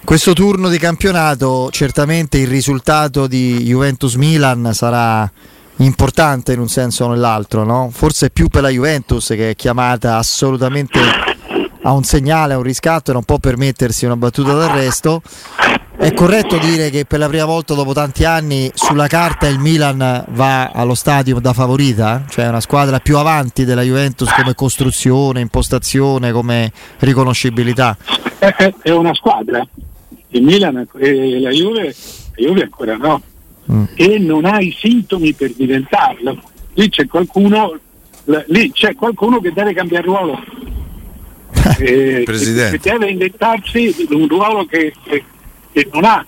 questo 0.04 0.32
turno 0.32 0.68
di 0.68 0.78
campionato, 0.78 1.68
certamente 1.70 2.38
il 2.38 2.48
risultato 2.48 3.26
di 3.26 3.58
Juventus-Milan 3.64 4.70
sarà 4.72 5.30
importante 5.76 6.52
in 6.52 6.60
un 6.60 6.68
senso 6.68 7.04
o 7.04 7.08
nell'altro, 7.08 7.64
no? 7.64 7.90
forse 7.92 8.30
più 8.30 8.48
per 8.48 8.62
la 8.62 8.70
Juventus 8.70 9.26
che 9.28 9.50
è 9.50 9.54
chiamata 9.54 10.16
assolutamente 10.16 10.98
a 11.82 11.92
un 11.92 12.04
segnale, 12.04 12.54
a 12.54 12.56
un 12.56 12.62
riscatto 12.62 13.10
e 13.10 13.14
non 13.14 13.22
può 13.22 13.38
permettersi 13.38 14.04
una 14.04 14.16
battuta 14.16 14.54
d'arresto. 14.54 15.22
È 15.98 16.14
corretto 16.14 16.58
dire 16.58 16.90
che 16.90 17.06
per 17.06 17.18
la 17.18 17.26
prima 17.26 17.44
volta 17.44 17.74
dopo 17.74 17.92
tanti 17.92 18.24
anni 18.24 18.70
sulla 18.72 19.08
carta 19.08 19.48
il 19.48 19.58
Milan 19.58 20.24
va 20.28 20.68
allo 20.68 20.94
stadio 20.94 21.40
da 21.40 21.52
favorita? 21.52 22.24
Cioè 22.28 22.46
una 22.46 22.60
squadra 22.60 23.00
più 23.00 23.16
avanti 23.16 23.64
della 23.64 23.82
Juventus 23.82 24.32
come 24.32 24.54
costruzione, 24.54 25.40
impostazione, 25.40 26.30
come 26.30 26.70
riconoscibilità? 26.98 27.96
È 28.80 28.90
una 28.90 29.12
squadra. 29.12 29.66
Il 30.28 30.42
Milan 30.44 30.86
e 30.98 31.40
la 31.40 31.50
Juve, 31.50 31.86
la 31.86 32.46
Juve 32.46 32.62
ancora 32.62 32.96
no. 32.96 33.20
Mm. 33.70 33.84
E 33.96 34.18
non 34.20 34.44
ha 34.44 34.60
i 34.60 34.72
sintomi 34.78 35.32
per 35.32 35.52
diventarlo. 35.52 36.40
Lì 36.74 36.88
c'è 36.90 37.08
qualcuno, 37.08 37.76
lì 38.46 38.70
c'è 38.70 38.94
qualcuno 38.94 39.40
che 39.40 39.52
deve 39.52 39.74
cambiare 39.74 40.04
ruolo. 40.04 40.38
eh, 41.80 42.22
Presidente. 42.24 42.78
Che, 42.78 42.78
che 42.78 42.90
deve 42.92 43.10
inventarsi 43.10 44.06
un 44.10 44.28
ruolo 44.28 44.64
che, 44.64 44.92
che 45.02 45.24
che 45.82 45.88
non 45.92 46.04
ha, 46.04 46.26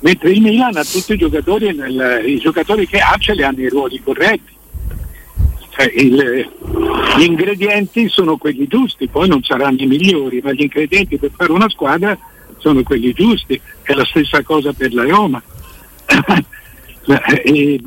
mentre 0.00 0.30
il 0.30 0.40
Milan 0.40 0.76
ha 0.76 0.84
tutti 0.84 1.12
i 1.12 1.16
giocatori, 1.18 1.72
nel, 1.74 2.22
i 2.26 2.38
giocatori 2.38 2.86
che 2.86 2.98
ha 2.98 3.16
ce 3.18 3.34
li 3.34 3.42
hanno 3.42 3.60
i 3.60 3.68
ruoli 3.68 4.02
corretti. 4.02 4.50
Cioè, 5.70 5.90
il, 5.94 6.50
gli 7.16 7.22
ingredienti 7.22 8.08
sono 8.08 8.36
quelli 8.36 8.66
giusti, 8.66 9.08
poi 9.08 9.28
non 9.28 9.42
saranno 9.42 9.80
i 9.80 9.86
migliori, 9.86 10.40
ma 10.42 10.52
gli 10.52 10.62
ingredienti 10.62 11.16
per 11.16 11.30
fare 11.34 11.52
una 11.52 11.68
squadra 11.68 12.18
sono 12.58 12.82
quelli 12.82 13.12
giusti, 13.12 13.60
è 13.82 13.92
la 13.92 14.04
stessa 14.04 14.42
cosa 14.42 14.72
per 14.72 14.92
la 14.92 15.04
Roma. 15.04 15.42
e, 17.44 17.80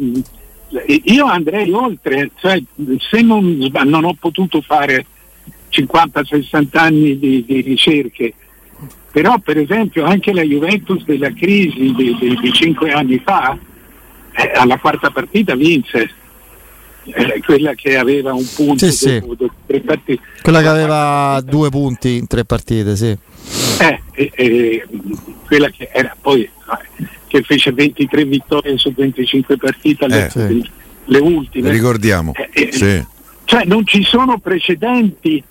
io 1.04 1.26
andrei 1.26 1.72
oltre, 1.72 2.32
cioè, 2.38 2.62
se 2.98 3.22
non, 3.22 3.70
non 3.86 4.04
ho 4.04 4.14
potuto 4.20 4.62
fare 4.62 5.06
50-60 5.70 6.66
anni 6.72 7.20
di, 7.20 7.46
di 7.46 7.62
ricerche 7.62 8.34
però 9.16 9.38
per 9.38 9.58
esempio 9.58 10.04
anche 10.04 10.34
la 10.34 10.42
Juventus 10.42 11.06
della 11.06 11.32
crisi 11.32 11.94
di, 11.96 12.18
di, 12.20 12.38
di 12.42 12.52
cinque 12.52 12.92
anni 12.92 13.18
fa, 13.24 13.58
eh, 14.34 14.52
alla 14.54 14.78
quarta 14.78 15.10
partita 15.10 15.56
vinse, 15.56 16.12
eh, 17.06 17.42
quella 17.46 17.74
che 17.76 17.96
aveva 17.96 18.34
un 18.34 18.46
punto 18.54 18.92
sì, 18.92 19.22
dopo, 19.22 19.36
dopo 19.36 19.54
tre 19.68 19.80
partite. 19.80 20.22
Quella 20.42 20.62
che 20.62 20.68
aveva 20.68 21.42
due 21.46 21.70
punti 21.70 22.18
in 22.18 22.28
tre 22.28 22.44
partite, 22.44 22.98
sì. 22.98 23.18
Eh, 23.80 24.02
eh, 24.36 24.86
quella 25.46 25.70
che 25.70 25.90
era 25.94 26.14
poi 26.20 26.50
che 27.28 27.42
fece 27.44 27.72
23 27.72 28.26
vittorie 28.26 28.78
su 28.78 28.92
25 28.94 29.56
partite, 29.56 30.08
le, 30.10 30.30
sì. 30.30 30.70
le 31.06 31.20
ultime. 31.20 31.72
Ricordiamo. 31.72 32.34
Eh, 32.34 32.50
eh, 32.52 32.72
sì. 32.74 33.06
Cioè 33.46 33.64
non 33.64 33.86
ci 33.86 34.04
sono 34.04 34.40
precedenti 34.40 35.42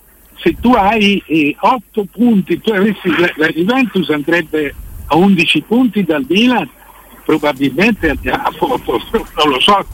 se 0.45 0.55
tu 0.61 0.75
hai 0.75 1.23
eh, 1.27 1.57
8 1.59 2.07
punti, 2.13 2.61
tu 2.61 2.71
avessi, 2.71 3.09
la, 3.19 3.33
la, 3.37 3.49
Juventus 3.49 4.11
andrebbe 4.11 4.75
a 5.07 5.17
11 5.17 5.63
punti 5.63 6.05
dal 6.05 6.27
Milan, 6.29 6.69
probabilmente 7.25 8.11
a, 8.11 8.53
non 8.61 9.49
lo 9.49 9.61
so, 9.61 9.87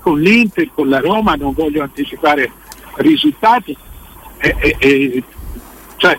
con 0.00 0.20
l'Inter, 0.20 0.70
con 0.72 0.88
la 0.88 1.00
Roma, 1.00 1.34
non 1.34 1.52
voglio 1.54 1.82
anticipare 1.82 2.52
risultati, 2.98 3.76
eh, 4.38 4.54
eh, 4.58 4.76
eh 4.78 5.22
cioè 5.96 6.16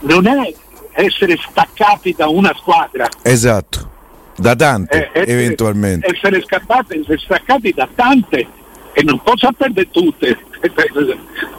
non 0.00 0.26
è 0.26 0.52
essere 0.90 1.38
staccati 1.48 2.16
da 2.16 2.26
una 2.26 2.52
squadra. 2.56 3.06
Esatto, 3.22 3.90
da 4.36 4.56
tante 4.56 5.12
eh, 5.12 5.20
essere, 5.20 5.32
eventualmente. 5.32 6.12
Essere 6.12 6.42
scappati, 6.42 6.98
essere 6.98 7.18
staccati 7.18 7.72
da 7.72 7.88
tante 7.94 8.44
e 8.92 9.02
non 9.04 9.22
posso 9.22 9.52
perdere 9.52 9.88
tutte 9.88 10.36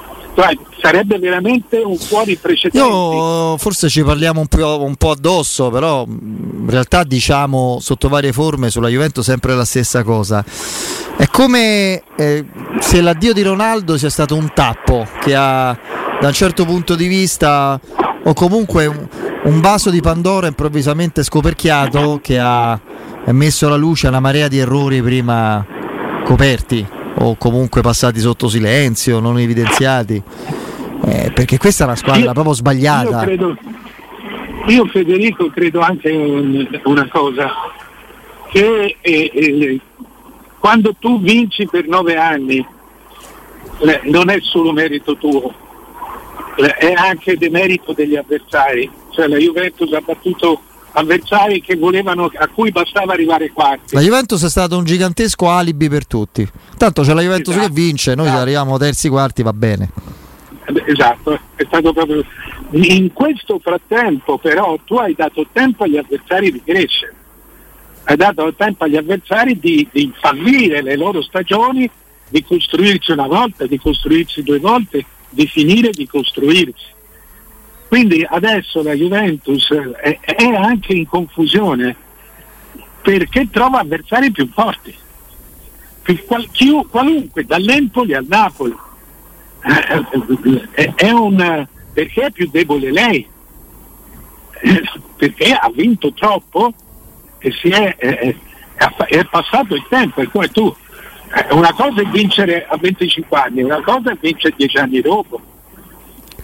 sarebbe 0.81 1.19
veramente 1.19 1.77
un 1.77 1.98
fuori 1.98 2.36
precedente. 2.36 2.77
Io 2.77 3.58
forse 3.58 3.89
ci 3.89 4.03
parliamo 4.03 4.39
un 4.39 4.48
po', 4.48 4.84
un 4.84 4.96
po', 4.96 5.12
addosso, 5.12 5.69
però 5.69 6.05
in 6.08 6.65
realtà 6.67 7.03
diciamo 7.03 7.79
sotto 7.81 8.08
varie 8.10 8.31
forme 8.31 8.69
sulla 8.69 8.88
Juventus 8.88 9.25
sempre 9.25 9.55
la 9.55 9.65
stessa 9.65 10.03
cosa. 10.03 10.43
È 11.17 11.27
come 11.27 12.03
eh, 12.15 12.46
se 12.79 13.01
l'addio 13.01 13.34
di 13.34 13.41
Ronaldo 13.41 13.98
sia 13.98 14.10
stato 14.10 14.36
un 14.36 14.51
tappo 14.53 15.05
che 15.19 15.36
ha 15.36 15.77
da 16.19 16.27
un 16.27 16.34
certo 16.34 16.65
punto 16.65 16.96
di 16.96 17.08
vista 17.08 17.79
o 18.24 18.34
comunque 18.34 18.86
un, 18.86 19.08
un 19.43 19.60
vaso 19.62 19.89
di 19.89 20.01
Pandora 20.01 20.48
improvvisamente 20.48 21.24
scoperchiato 21.24 22.19
che 22.22 22.39
ha 22.39 22.79
messo 23.27 23.67
alla 23.67 23.75
luce 23.75 24.08
una 24.08 24.19
marea 24.19 24.48
di 24.48 24.58
errori 24.58 25.01
prima 25.01 25.65
coperti 26.24 26.98
o 27.16 27.36
comunque 27.36 27.82
passati 27.82 28.20
sotto 28.20 28.48
silenzio, 28.48 29.20
non 29.20 29.39
evidenziati. 29.39 30.22
Eh, 31.06 31.32
perché 31.34 31.58
questa 31.58 31.84
è 31.84 31.88
una 31.88 31.96
squadra 31.96 32.25
io, 32.25 32.32
proprio 32.32 32.54
sbagliata. 32.54 33.10
Io, 33.10 33.25
credo, 33.25 33.58
io, 34.68 34.86
Federico 34.86 35.50
credo 35.50 35.80
anche 35.80 36.10
un, 36.10 36.82
una 36.84 37.08
cosa, 37.08 37.51
che 38.50 38.98
eh, 39.01 39.32
eh, 39.34 39.80
quando 40.60 40.96
tu 41.00 41.22
vinci 41.22 41.66
per 41.68 41.88
nove 41.88 42.16
anni 42.16 42.66
non 44.04 44.30
è 44.30 44.39
solo 44.42 44.74
merito 44.74 45.16
tuo, 45.16 45.54
è 46.56 46.94
anche 46.94 47.38
demerito 47.38 47.94
degli 47.94 48.18
avversari, 48.18 48.89
cioè 49.12 49.28
la 49.28 49.38
Juventus 49.38 49.92
ha 49.94 50.01
battuto 50.01 50.62
avversari 50.91 51.63
volevano, 51.77 52.31
a 52.34 52.48
cui 52.48 52.72
bastava 52.72 53.13
arrivare 53.13 53.51
quarti. 53.51 53.96
La 53.96 54.01
Juventus 54.01 54.43
è 54.43 54.50
stato 54.50 54.77
un 54.77 54.84
gigantesco 54.84 55.50
alibi 55.50 55.89
per 55.89 56.08
tutti. 56.08 56.48
Tanto 56.77 57.03
c'è 57.03 57.13
la 57.13 57.22
Juventus 57.22 57.53
esatto. 57.53 57.67
che 57.67 57.74
vince, 57.74 58.15
noi 58.15 58.25
esatto. 58.25 58.41
arriviamo 58.41 58.77
terzi 58.77 59.10
quarti, 59.10 59.43
va 59.43 59.53
bene. 59.53 59.89
Esatto, 60.86 61.39
è 61.55 61.63
stato 61.65 61.93
proprio. 61.93 62.24
In 62.72 63.12
questo 63.13 63.60
frattempo, 63.60 64.38
però, 64.38 64.77
tu 64.86 64.96
hai 64.96 65.15
dato 65.15 65.46
tempo 65.51 65.84
agli 65.84 65.98
avversari 65.98 66.51
di 66.51 66.62
crescere, 66.63 67.15
hai 68.03 68.15
dato 68.15 68.53
tempo 68.53 68.84
agli 68.84 68.98
avversari 68.98 69.58
di, 69.58 69.88
di 69.91 70.12
fallire 70.19 70.81
le 70.81 70.96
loro 70.96 71.22
stagioni, 71.22 71.89
di 72.29 72.43
costruirsi 72.43 73.12
una 73.12 73.25
volta, 73.27 73.65
di 73.65 73.79
costruirsi 73.79 74.43
due 74.43 74.60
volte, 74.60 75.03
di 75.29 75.48
finire 75.48 75.89
di 75.89 76.08
costruirsi. 76.08 76.98
Quindi 77.89 78.24
adesso 78.24 78.84
la 78.84 78.93
Juventus 78.93 79.74
è, 80.00 80.19
è 80.19 80.46
anche 80.53 80.93
in 80.93 81.08
confusione 81.08 81.96
perché 83.01 83.50
trova 83.50 83.79
avversari 83.79 84.29
più 84.29 84.48
forti. 84.53 84.96
Qual, 86.27 86.48
qualunque, 86.88 87.46
dall'Empoli 87.46 88.13
al 88.13 88.27
Napoli. 88.27 88.75
È, 89.60 90.93
è 90.93 91.10
un, 91.10 91.67
perché 91.91 92.25
è 92.27 92.31
più 92.31 92.48
debole 92.51 92.91
lei? 92.91 93.27
Perché 95.17 95.53
ha 95.53 95.72
vinto 95.74 96.13
troppo 96.13 96.72
e 97.39 97.51
si 97.51 97.69
è, 97.69 97.96
è, 97.96 98.36
è 99.08 99.25
passato 99.25 99.74
il 99.74 99.86
tempo. 99.89 100.22
E 100.22 100.27
come 100.27 100.50
tu, 100.50 100.74
una 101.53 101.74
cosa 101.74 102.01
è 102.01 102.05
vincere 102.05 102.67
a 102.67 102.77
25 102.77 103.39
anni, 103.39 103.63
una 103.63 103.81
cosa 103.81 104.12
è 104.12 104.17
vincere 104.19 104.53
10 104.55 104.77
anni 104.77 105.01
dopo 105.01 105.58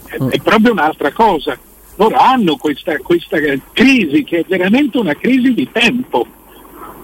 è 0.08 0.40
proprio 0.40 0.72
un'altra 0.72 1.12
cosa. 1.12 1.58
Loro 1.96 2.16
hanno 2.16 2.56
questa, 2.56 2.96
questa 2.98 3.38
crisi 3.72 4.22
che 4.24 4.40
è 4.40 4.44
veramente 4.46 4.98
una 4.98 5.14
crisi 5.14 5.54
di 5.54 5.68
tempo 5.72 6.26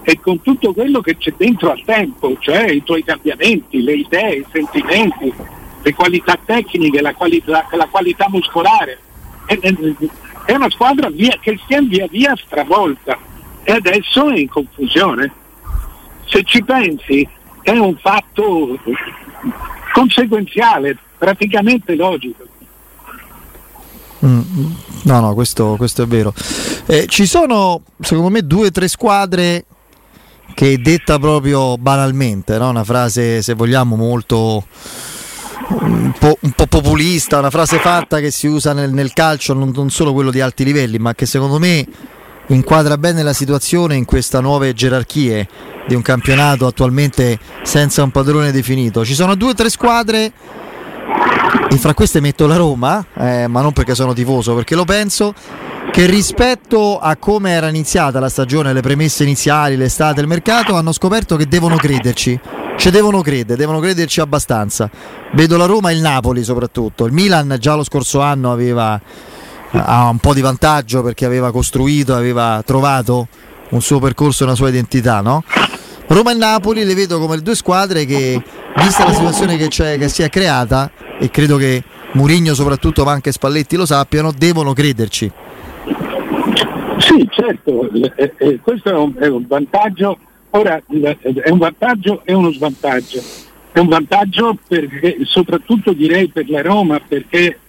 e 0.03 0.19
con 0.19 0.41
tutto 0.41 0.73
quello 0.73 1.01
che 1.01 1.17
c'è 1.17 1.33
dentro 1.35 1.71
al 1.71 1.81
tempo, 1.85 2.35
cioè 2.39 2.69
i 2.69 2.83
tuoi 2.83 3.03
cambiamenti, 3.03 3.81
le 3.81 3.93
idee, 3.93 4.35
i 4.35 4.45
sentimenti, 4.51 5.33
le 5.81 5.93
qualità 5.93 6.37
tecniche, 6.43 7.01
la 7.01 7.13
qualità, 7.13 7.67
la 7.71 7.87
qualità 7.89 8.27
muscolare. 8.29 8.99
È, 9.45 9.57
è, 9.57 10.53
una 10.53 10.69
squadra 10.69 11.09
via, 11.09 11.37
che 11.41 11.57
si 11.65 11.73
è 11.73 11.81
via 11.81 12.07
via 12.07 12.35
stravolta 12.35 13.17
e 13.63 13.71
adesso 13.71 14.29
è 14.29 14.37
in 14.37 14.49
confusione. 14.49 15.31
Se 16.25 16.43
ci 16.43 16.61
pensi 16.63 17.27
è 17.61 17.71
un 17.71 17.95
fatto 17.97 18.77
conseguenziale, 19.93 20.97
praticamente 21.17 21.95
logico. 21.95 22.43
Mm, 24.25 24.41
no, 25.03 25.19
no, 25.19 25.33
questo, 25.33 25.75
questo 25.77 26.03
è 26.03 26.07
vero. 26.07 26.33
Eh, 26.85 27.05
ci 27.07 27.25
sono, 27.25 27.81
secondo 27.99 28.29
me, 28.29 28.41
due 28.41 28.67
o 28.67 28.71
tre 28.71 28.87
squadre 28.87 29.65
che 30.53 30.79
detta 30.79 31.19
proprio 31.19 31.77
banalmente, 31.77 32.57
no? 32.57 32.69
una 32.69 32.83
frase, 32.83 33.41
se 33.41 33.53
vogliamo, 33.53 33.95
molto 33.95 34.65
un 35.69 36.13
po', 36.17 36.37
un 36.39 36.51
po', 36.51 36.67
populista, 36.67 37.39
una 37.39 37.49
frase 37.49 37.79
fatta 37.79 38.19
che 38.19 38.31
si 38.31 38.47
usa 38.47 38.73
nel, 38.73 38.91
nel 38.91 39.13
calcio, 39.13 39.53
non, 39.53 39.71
non, 39.73 39.89
solo 39.89 40.13
quello 40.13 40.31
di 40.31 40.41
alti 40.41 40.63
livelli, 40.63 40.97
ma 40.99 41.13
che 41.13 41.25
secondo 41.25 41.59
me 41.59 41.85
inquadra 42.47 42.97
bene 42.97 43.23
la 43.23 43.33
situazione 43.33 43.95
in 43.95 44.05
queste 44.05 44.39
nuove 44.41 44.73
gerarchie 44.73 45.47
di 45.87 45.95
un 45.95 46.01
campionato 46.01 46.67
attualmente 46.67 47.39
senza 47.63 48.03
un 48.03 48.11
padrone 48.11 48.51
definito. 48.51 49.05
Ci 49.05 49.13
sono 49.13 49.35
due 49.35 49.51
o 49.51 49.53
tre 49.53 49.69
squadre 49.69 50.31
e 51.69 51.77
fra 51.77 51.93
queste 51.93 52.19
metto 52.19 52.47
la 52.47 52.55
Roma, 52.55 53.05
eh, 53.15 53.47
ma 53.47 53.61
non 53.61 53.73
perché 53.73 53.95
sono 53.95 54.13
tifoso, 54.13 54.55
perché 54.55 54.75
lo 54.75 54.85
penso, 54.85 55.33
che 55.91 56.05
rispetto 56.05 56.99
a 56.99 57.15
come 57.17 57.51
era 57.51 57.67
iniziata 57.67 58.19
la 58.19 58.29
stagione, 58.29 58.73
le 58.73 58.81
premesse 58.81 59.23
iniziali, 59.23 59.75
l'estate, 59.75 60.21
il 60.21 60.27
mercato, 60.27 60.75
hanno 60.75 60.91
scoperto 60.91 61.35
che 61.35 61.47
devono 61.47 61.75
crederci. 61.75 62.39
Ci 62.75 62.89
devono 62.89 63.21
credere, 63.21 63.57
devono 63.57 63.79
crederci 63.79 64.19
abbastanza. 64.19 64.89
Vedo 65.33 65.57
la 65.57 65.65
Roma 65.65 65.91
e 65.91 65.93
il 65.93 66.01
Napoli 66.01 66.43
soprattutto. 66.43 67.05
Il 67.05 67.13
Milan 67.13 67.55
già 67.59 67.75
lo 67.75 67.83
scorso 67.83 68.21
anno 68.21 68.51
aveva 68.51 68.99
ha 69.75 70.09
un 70.09 70.19
po' 70.19 70.33
di 70.33 70.41
vantaggio 70.41 71.01
perché 71.01 71.25
aveva 71.25 71.51
costruito, 71.51 72.15
aveva 72.15 72.61
trovato 72.65 73.27
un 73.69 73.81
suo 73.81 73.99
percorso 73.99 74.43
una 74.43 74.55
sua 74.55 74.69
identità, 74.69 75.21
no? 75.21 75.43
Roma 76.07 76.31
e 76.31 76.35
Napoli 76.35 76.83
le 76.83 76.93
vedo 76.93 77.19
come 77.19 77.35
le 77.35 77.41
due 77.41 77.55
squadre 77.55 78.05
che, 78.05 78.41
vista 78.77 79.05
la 79.05 79.13
situazione 79.13 79.57
che, 79.57 79.67
che 79.69 80.09
si 80.09 80.21
è 80.21 80.29
creata, 80.29 80.91
e 81.19 81.29
credo 81.29 81.57
che 81.57 81.83
Murigno 82.13 82.53
soprattutto, 82.53 83.03
ma 83.03 83.11
anche 83.11 83.31
Spalletti 83.31 83.75
lo 83.75 83.85
sappiano, 83.85 84.31
devono 84.31 84.73
crederci. 84.73 85.31
Sì, 86.97 87.27
certo, 87.31 87.89
eh, 87.91 88.33
eh, 88.37 88.59
questo 88.61 88.89
è 88.89 88.93
un, 88.93 89.13
è 89.17 89.27
un, 89.27 89.45
vantaggio, 89.47 90.17
ora 90.51 90.77
è 90.77 91.49
un 91.49 91.57
vantaggio 91.57 92.21
e 92.23 92.33
uno 92.33 92.51
svantaggio. 92.51 93.21
È 93.71 93.79
un 93.79 93.87
vantaggio 93.87 94.57
perché, 94.67 95.17
soprattutto 95.23 95.93
direi 95.93 96.27
per 96.27 96.47
la 96.49 96.61
Roma, 96.61 96.99
perché 96.99 97.59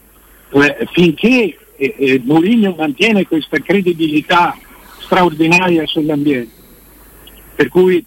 eh, 0.50 0.88
finché 0.92 1.58
eh, 1.76 1.94
eh 1.98 2.22
Mourinho 2.22 2.74
mantiene 2.76 3.26
questa 3.26 3.58
credibilità 3.58 4.56
straordinaria 4.98 5.86
sull'ambiente, 5.86 6.52
per 7.54 7.68
cui 7.68 8.04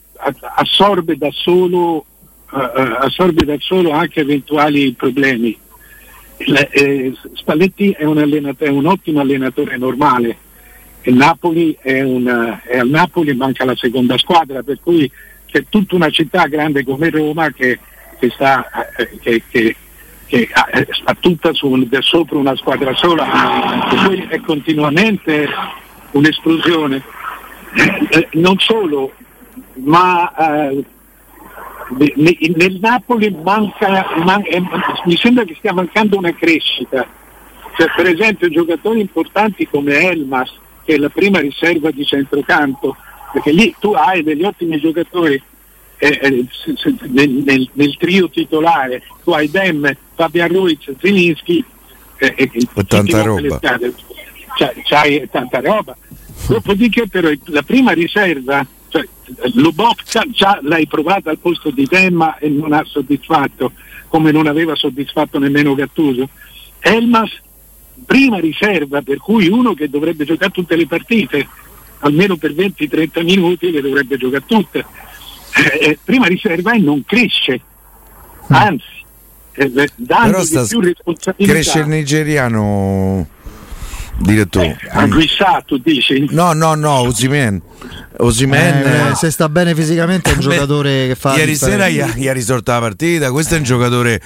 assorbe 0.56 1.18
da 1.18 1.30
solo, 1.32 2.06
assorbe 2.50 3.46
da 3.46 3.56
solo 3.60 3.92
anche 3.92 4.22
eventuali 4.22 4.92
problemi. 4.94 5.58
Le, 6.40 6.70
eh, 6.70 7.14
Spalletti 7.34 7.92
è 7.92 8.04
un, 8.04 8.54
è 8.58 8.68
un, 8.68 8.86
ottimo 8.86 9.22
allenatore 9.22 9.76
normale, 9.78 10.38
il 11.02 11.16
Napoli 11.16 11.76
è, 11.82 12.02
una, 12.02 12.62
è 12.62 12.78
al 12.78 12.90
Napoli 12.90 13.34
manca 13.34 13.66
la 13.66 13.76
seconda 13.76 14.18
squadra, 14.18 14.62
per 14.62 14.80
cui 14.82 15.10
c'è 15.46 15.66
tutta 15.70 15.96
una 15.96 16.10
città 16.10 16.46
grande 16.48 16.84
come 16.84 17.10
Roma 17.10 17.50
che, 17.52 17.80
che, 18.20 18.30
sta, 18.30 18.68
eh, 18.98 19.18
che, 19.20 19.44
che, 19.50 19.76
che 20.26 20.50
sta 20.92 21.16
tutta 21.20 21.54
su, 21.54 21.88
sopra 22.02 22.38
una 22.38 22.56
squadra 22.56 22.94
sola, 22.96 23.88
per 23.90 24.06
cui 24.06 24.28
è 24.30 24.40
continuamente 24.42 25.48
un'esplosione. 26.12 27.02
Eh, 28.10 28.28
non 28.34 28.58
solo, 28.60 29.14
ma 29.84 30.34
eh, 30.36 30.84
nel 32.16 32.78
Napoli 32.82 33.36
manca, 33.44 34.06
man, 34.24 34.42
eh, 34.46 34.62
mi 35.06 35.16
sembra 35.16 35.44
che 35.44 35.56
stia 35.58 35.74
mancando 35.74 36.18
una 36.18 36.34
crescita. 36.34 37.06
Cioè, 37.78 37.88
per 37.96 38.08
esempio 38.08 38.50
giocatori 38.50 39.00
importanti 39.00 39.68
come 39.68 40.00
Elmas, 40.00 40.52
che 40.84 40.96
è 40.96 40.98
la 40.98 41.10
prima 41.10 41.40
riserva 41.40 41.92
di 41.92 42.06
centrocampo, 42.06 42.96
perché 43.32 43.52
lì 43.52 43.74
tu 43.80 43.94
hai 43.94 44.24
degli 44.24 44.44
ottimi 44.44 44.80
giocatori 44.80 45.42
eh, 46.00 46.20
eh 46.22 46.46
nel, 47.10 47.30
nel, 47.30 47.70
nel, 47.72 47.98
trio 47.98 48.30
titolare, 48.30 49.04
tu 49.24 49.32
hai 49.32 49.50
Dem, 49.50 49.96
Fabian 50.16 50.50
Ruiz, 50.50 50.92
Zilinski 51.00 51.63
eh, 52.18 52.34
e 52.36 52.52
tanta 52.88 53.22
roba. 53.22 53.60
C'hai, 53.60 53.94
c'hai 54.84 55.30
tanta 55.30 55.60
roba. 55.60 55.96
Dopodiché 56.48 57.08
però 57.08 57.30
la 57.46 57.62
prima 57.62 57.92
riserva 57.92 58.66
Lubovka 59.54 60.24
già 60.30 60.60
l'hai 60.62 60.88
provata 60.88 61.30
al 61.30 61.40
posto 61.40 61.70
di 61.70 61.86
Temma 61.86 62.38
e 62.38 62.50
non 62.50 62.74
ha 62.74 62.84
soddisfatto, 62.86 63.74
come 64.08 64.32
non 64.32 64.48
aveva 64.48 64.76
soddisfatto 64.76 65.40
nemmeno 65.40 65.76
Gattuso. 65.76 66.30
Elmas, 66.80 67.32
prima 68.06 68.40
riserva, 68.40 69.02
per 69.02 69.18
cui 69.18 69.48
uno 69.48 69.74
che 69.74 69.90
dovrebbe 69.90 70.26
giocare 70.26 70.52
tutte 70.52 70.76
le 70.76 70.88
partite, 70.88 71.48
almeno 72.00 72.38
per 72.38 72.54
20-30 72.54 73.24
minuti 73.24 73.72
le 73.72 73.82
dovrebbe 73.82 74.18
giocare 74.18 74.46
tutte. 74.46 74.86
Eh, 75.56 75.90
eh 75.90 76.00
prima 76.04 76.28
riserva 76.28 76.74
e 76.74 76.80
non 76.80 77.04
cresce, 77.06 77.60
mm. 78.52 78.56
anzi, 78.56 78.86
eh, 79.54 79.90
dando 79.96 80.44
più 80.68 80.80
responsabilità. 80.80 81.54
Cresce 81.54 81.80
il 81.80 81.88
nigeriano 81.88 83.28
direttore. 84.20 84.78
Eh, 84.82 84.90
Anguissato 84.90 85.78
dici? 85.78 86.28
No, 86.32 86.54
no, 86.54 86.76
no, 86.76 87.00
Osimen. 87.02 87.62
Osimen 88.18 88.76
eh, 88.86 89.10
eh, 89.10 89.16
se 89.16 89.32
sta 89.32 89.50
bene 89.50 89.76
fisicamente 89.76 90.32
è 90.32 90.34
un 90.34 90.40
giocatore 90.42 91.08
che 91.08 91.16
fa 91.16 91.36
Ieri 91.36 91.56
sera 91.56 91.88
gli 91.88 92.00
ha, 92.00 92.08
gli 92.08 92.28
ha 92.28 92.34
risolto 92.34 92.72
la 92.72 92.80
partita, 92.80 93.32
questo 93.32 93.56
è 93.56 93.58
un 93.58 93.64
giocatore 93.64 94.22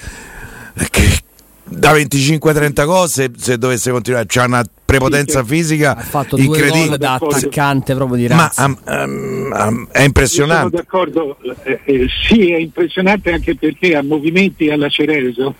che 0.89 1.19
da 1.63 1.93
25-30 1.93 2.85
cose 2.85 3.31
se 3.37 3.57
dovesse 3.57 3.91
continuare 3.91 4.25
c'ha 4.27 4.43
una 4.43 4.63
prepotenza 4.83 5.41
fisica 5.43 5.95
ha 5.95 6.01
fatto 6.01 6.35
incredibile. 6.35 6.97
da 6.97 7.13
attaccante 7.13 7.95
proprio 7.95 8.17
di 8.17 8.27
razza. 8.27 8.67
ma 8.67 9.03
um, 9.03 9.53
um, 9.53 9.87
è 9.89 10.01
impressionante. 10.01 10.69
Sono 10.69 10.83
d'accordo 10.83 11.37
eh, 11.63 11.79
eh, 11.85 12.07
sì 12.27 12.51
è 12.51 12.57
impressionante 12.57 13.31
anche 13.31 13.55
perché 13.55 13.95
ha 13.95 14.03
movimenti 14.03 14.69
alla 14.69 14.89
Cereso 14.89 15.55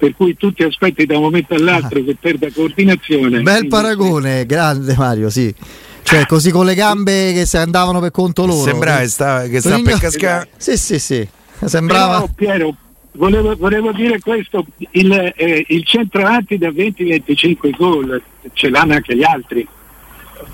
per 0.00 0.14
cui 0.16 0.34
tu 0.34 0.50
ti 0.50 0.62
aspetti 0.62 1.04
da 1.04 1.16
un 1.18 1.24
momento 1.24 1.52
all'altro 1.52 2.00
ah. 2.00 2.02
che 2.02 2.16
perda 2.18 2.48
coordinazione. 2.50 3.42
Bel 3.42 3.66
paragone, 3.66 4.46
grande 4.46 4.94
Mario, 4.96 5.28
sì. 5.28 5.54
Cioè, 6.02 6.24
così 6.24 6.50
con 6.50 6.64
le 6.64 6.74
gambe 6.74 7.34
che 7.34 7.44
si 7.44 7.58
andavano 7.58 8.00
per 8.00 8.10
conto 8.10 8.46
loro. 8.46 8.62
Sembrava 8.62 9.00
che 9.00 9.08
sta, 9.08 9.42
che 9.46 9.60
sta 9.60 9.78
per 9.82 9.98
cascare. 9.98 10.48
Sì, 10.56 10.78
sì, 10.78 10.98
sì. 10.98 11.28
Sembrava. 11.66 12.20
Però, 12.20 12.28
Piero, 12.34 12.74
volevo, 13.12 13.54
volevo, 13.56 13.92
dire 13.92 14.18
questo, 14.20 14.64
il, 14.92 15.12
eh, 15.36 15.66
il 15.68 15.84
centravanti 15.84 16.56
da 16.56 16.70
20-25 16.70 17.76
gol, 17.76 18.22
ce 18.54 18.70
l'hanno 18.70 18.94
anche 18.94 19.14
gli 19.14 19.22
altri, 19.22 19.68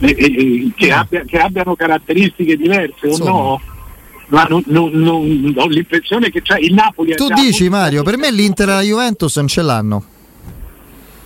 eh, 0.00 0.06
eh, 0.08 0.24
eh 0.24 0.70
che, 0.74 0.88
mm. 0.88 0.98
abbia, 0.98 1.22
che, 1.24 1.38
abbiano 1.38 1.76
caratteristiche 1.76 2.56
diverse 2.56 3.06
o 3.06 3.16
no? 3.18 3.60
Ma 4.28 4.44
non, 4.44 4.62
non, 4.66 4.90
non, 4.92 5.54
ho 5.56 5.66
l'impressione 5.68 6.30
che 6.30 6.42
c'è 6.42 6.58
il 6.58 6.74
Napoli. 6.74 7.14
Tu 7.14 7.28
dici 7.28 7.68
Mario, 7.68 8.02
per 8.02 8.16
me 8.16 8.30
l'Inter 8.30 8.68
e 8.68 8.72
la 8.72 8.80
Juventus 8.80 9.36
non 9.36 9.46
ce 9.48 9.62
l'hanno. 9.62 10.04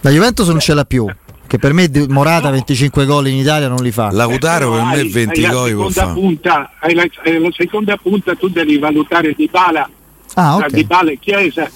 La 0.02 0.10
Juventus 0.10 0.48
non 0.48 0.60
ce 0.60 0.74
l'ha 0.74 0.84
più. 0.84 1.06
Che 1.46 1.58
per 1.58 1.72
me 1.72 1.90
Morata 2.08 2.50
25 2.50 3.06
gol 3.06 3.28
in 3.28 3.36
Italia 3.36 3.68
non 3.68 3.82
li 3.82 3.90
fa. 3.90 4.10
Lautaro 4.12 4.72
per 4.72 4.84
me 4.84 5.08
20 5.08 5.48
gol 5.48 5.74
può 5.74 5.88
fare. 5.88 6.12
Punta, 6.12 6.70
hai 6.78 6.94
la, 6.94 7.04
la 7.24 7.48
seconda 7.56 7.96
punta 7.96 8.34
tu 8.36 8.48
devi 8.48 8.78
valutare 8.78 9.32
Di 9.32 9.48
Bala 9.50 9.88
ah, 10.34 10.56
okay. 10.56 10.70
Di 10.70 10.84
Bala 10.84 11.10
e 11.10 11.18
Chiesa. 11.18 11.68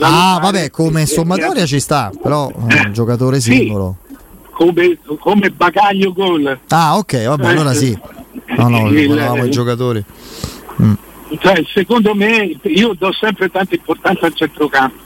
Ah, 0.00 0.38
vabbè, 0.40 0.70
come 0.70 1.04
sommatoria 1.04 1.66
ci 1.66 1.80
sta, 1.80 2.10
però 2.20 2.48
è 2.48 2.74
eh, 2.74 2.86
un 2.86 2.92
giocatore 2.94 3.40
singolo. 3.40 3.96
Sì, 4.08 4.16
come, 4.52 4.98
come 5.20 5.50
bagaglio 5.50 6.12
gol. 6.14 6.58
Ah, 6.68 6.96
ok, 6.96 7.26
vabbè, 7.26 7.46
allora 7.46 7.74
sì. 7.74 7.96
No, 8.44 8.68
no, 8.68 8.90
guardavamo 8.90 9.44
i 9.44 9.50
giocatori. 9.50 10.04
Mm. 10.82 10.94
Cioè, 11.38 11.64
secondo 11.72 12.14
me, 12.14 12.56
io 12.62 12.94
do 12.94 13.12
sempre 13.12 13.50
tanta 13.50 13.74
importanza 13.74 14.26
al 14.26 14.34
centrocampo. 14.34 15.04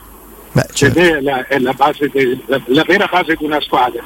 Beh, 0.53 0.67
certo. 0.73 0.99
è, 0.99 1.21
la, 1.21 1.47
è 1.47 1.59
la, 1.59 1.75
de, 1.99 2.39
la, 2.47 2.61
la, 2.67 2.85
vera 2.85 3.09
base 3.11 3.37
di 3.37 3.45
una 3.45 3.61
squadra. 3.61 4.03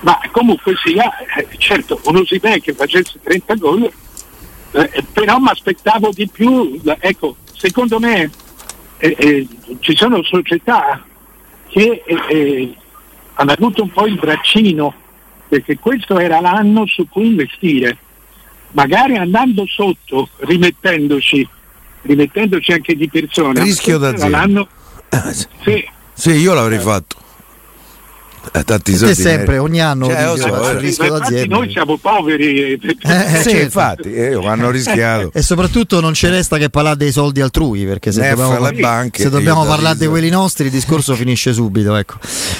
Ma 0.00 0.20
comunque 0.30 0.74
sia, 0.76 1.10
eh, 1.34 1.48
certo, 1.56 2.00
uno 2.04 2.24
si 2.24 2.38
vede 2.38 2.60
che 2.60 2.74
facesse 2.74 3.18
30 3.22 3.54
gol, 3.54 3.90
eh, 4.72 5.04
però 5.12 5.38
mi 5.38 5.48
aspettavo 5.48 6.10
di 6.12 6.28
più. 6.28 6.78
Ecco, 6.98 7.36
secondo 7.52 7.98
me 7.98 8.30
eh, 8.98 9.16
eh, 9.18 9.48
ci 9.80 9.96
sono 9.96 10.22
società 10.22 11.02
che 11.68 12.02
eh, 12.04 12.18
eh, 12.28 12.74
hanno 13.34 13.52
avuto 13.52 13.82
un 13.82 13.90
po' 13.90 14.06
il 14.06 14.18
braccino, 14.18 14.94
perché 15.48 15.78
questo 15.78 16.18
era 16.18 16.40
l'anno 16.40 16.86
su 16.86 17.08
cui 17.08 17.28
investire. 17.28 17.98
Magari 18.76 19.16
andando 19.16 19.64
sotto, 19.66 20.28
rimettendoci, 20.40 21.48
rimettendoci 22.02 22.72
anche 22.72 22.94
di 22.94 23.08
persone. 23.08 23.62
Rischio 23.62 23.96
d'azienda. 23.96 24.46
Sì. 25.64 25.82
sì, 26.12 26.30
io 26.32 26.52
l'avrei 26.52 26.78
fatto. 26.78 27.16
Eh, 28.52 28.64
tanti 28.64 28.94
soldi 28.94 29.14
sempre, 29.14 29.58
ogni 29.58 29.80
anno 29.80 30.06
cioè, 30.06 30.36
so, 30.36 30.70
il 30.70 30.78
rischio 30.78 31.18
d'azienda. 31.18 31.56
Noi 31.56 31.70
siamo 31.70 31.96
poveri. 31.96 32.72
Eh, 32.72 32.78
eh, 33.02 33.42
sì, 33.42 33.60
infatti, 33.60 34.12
eh, 34.12 34.34
hanno 34.34 34.70
rischiato. 34.70 35.30
e 35.32 35.42
soprattutto 35.42 36.00
non 36.00 36.14
ci 36.14 36.28
resta 36.28 36.56
che 36.58 36.70
parlare 36.70 36.96
dei 36.96 37.12
soldi 37.12 37.40
altrui, 37.40 37.84
perché 37.84 38.12
se 38.12 38.20
Nef, 38.20 38.36
dobbiamo, 38.36 38.70
banche, 38.80 39.22
se 39.22 39.30
dobbiamo 39.30 39.64
parlare 39.64 39.98
di 39.98 40.06
quelli 40.06 40.30
nostri 40.30 40.66
il 40.66 40.70
discorso 40.70 41.14
finisce 41.16 41.52
subito. 41.52 41.96
Ecco. 41.96 42.16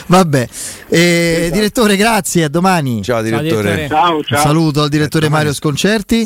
Vabbè, 0.07 0.49
eh, 0.89 1.37
esatto. 1.41 1.55
direttore, 1.55 1.97
grazie, 1.97 2.45
a 2.45 2.49
domani. 2.49 3.03
Ciao 3.03 3.23
direttore. 3.23 3.87
Ciao, 3.89 4.23
ciao. 4.23 4.41
Saluto 4.41 4.83
al 4.83 4.89
direttore 4.89 5.29
Mario 5.29 5.53
Sconcerti. 5.53 6.25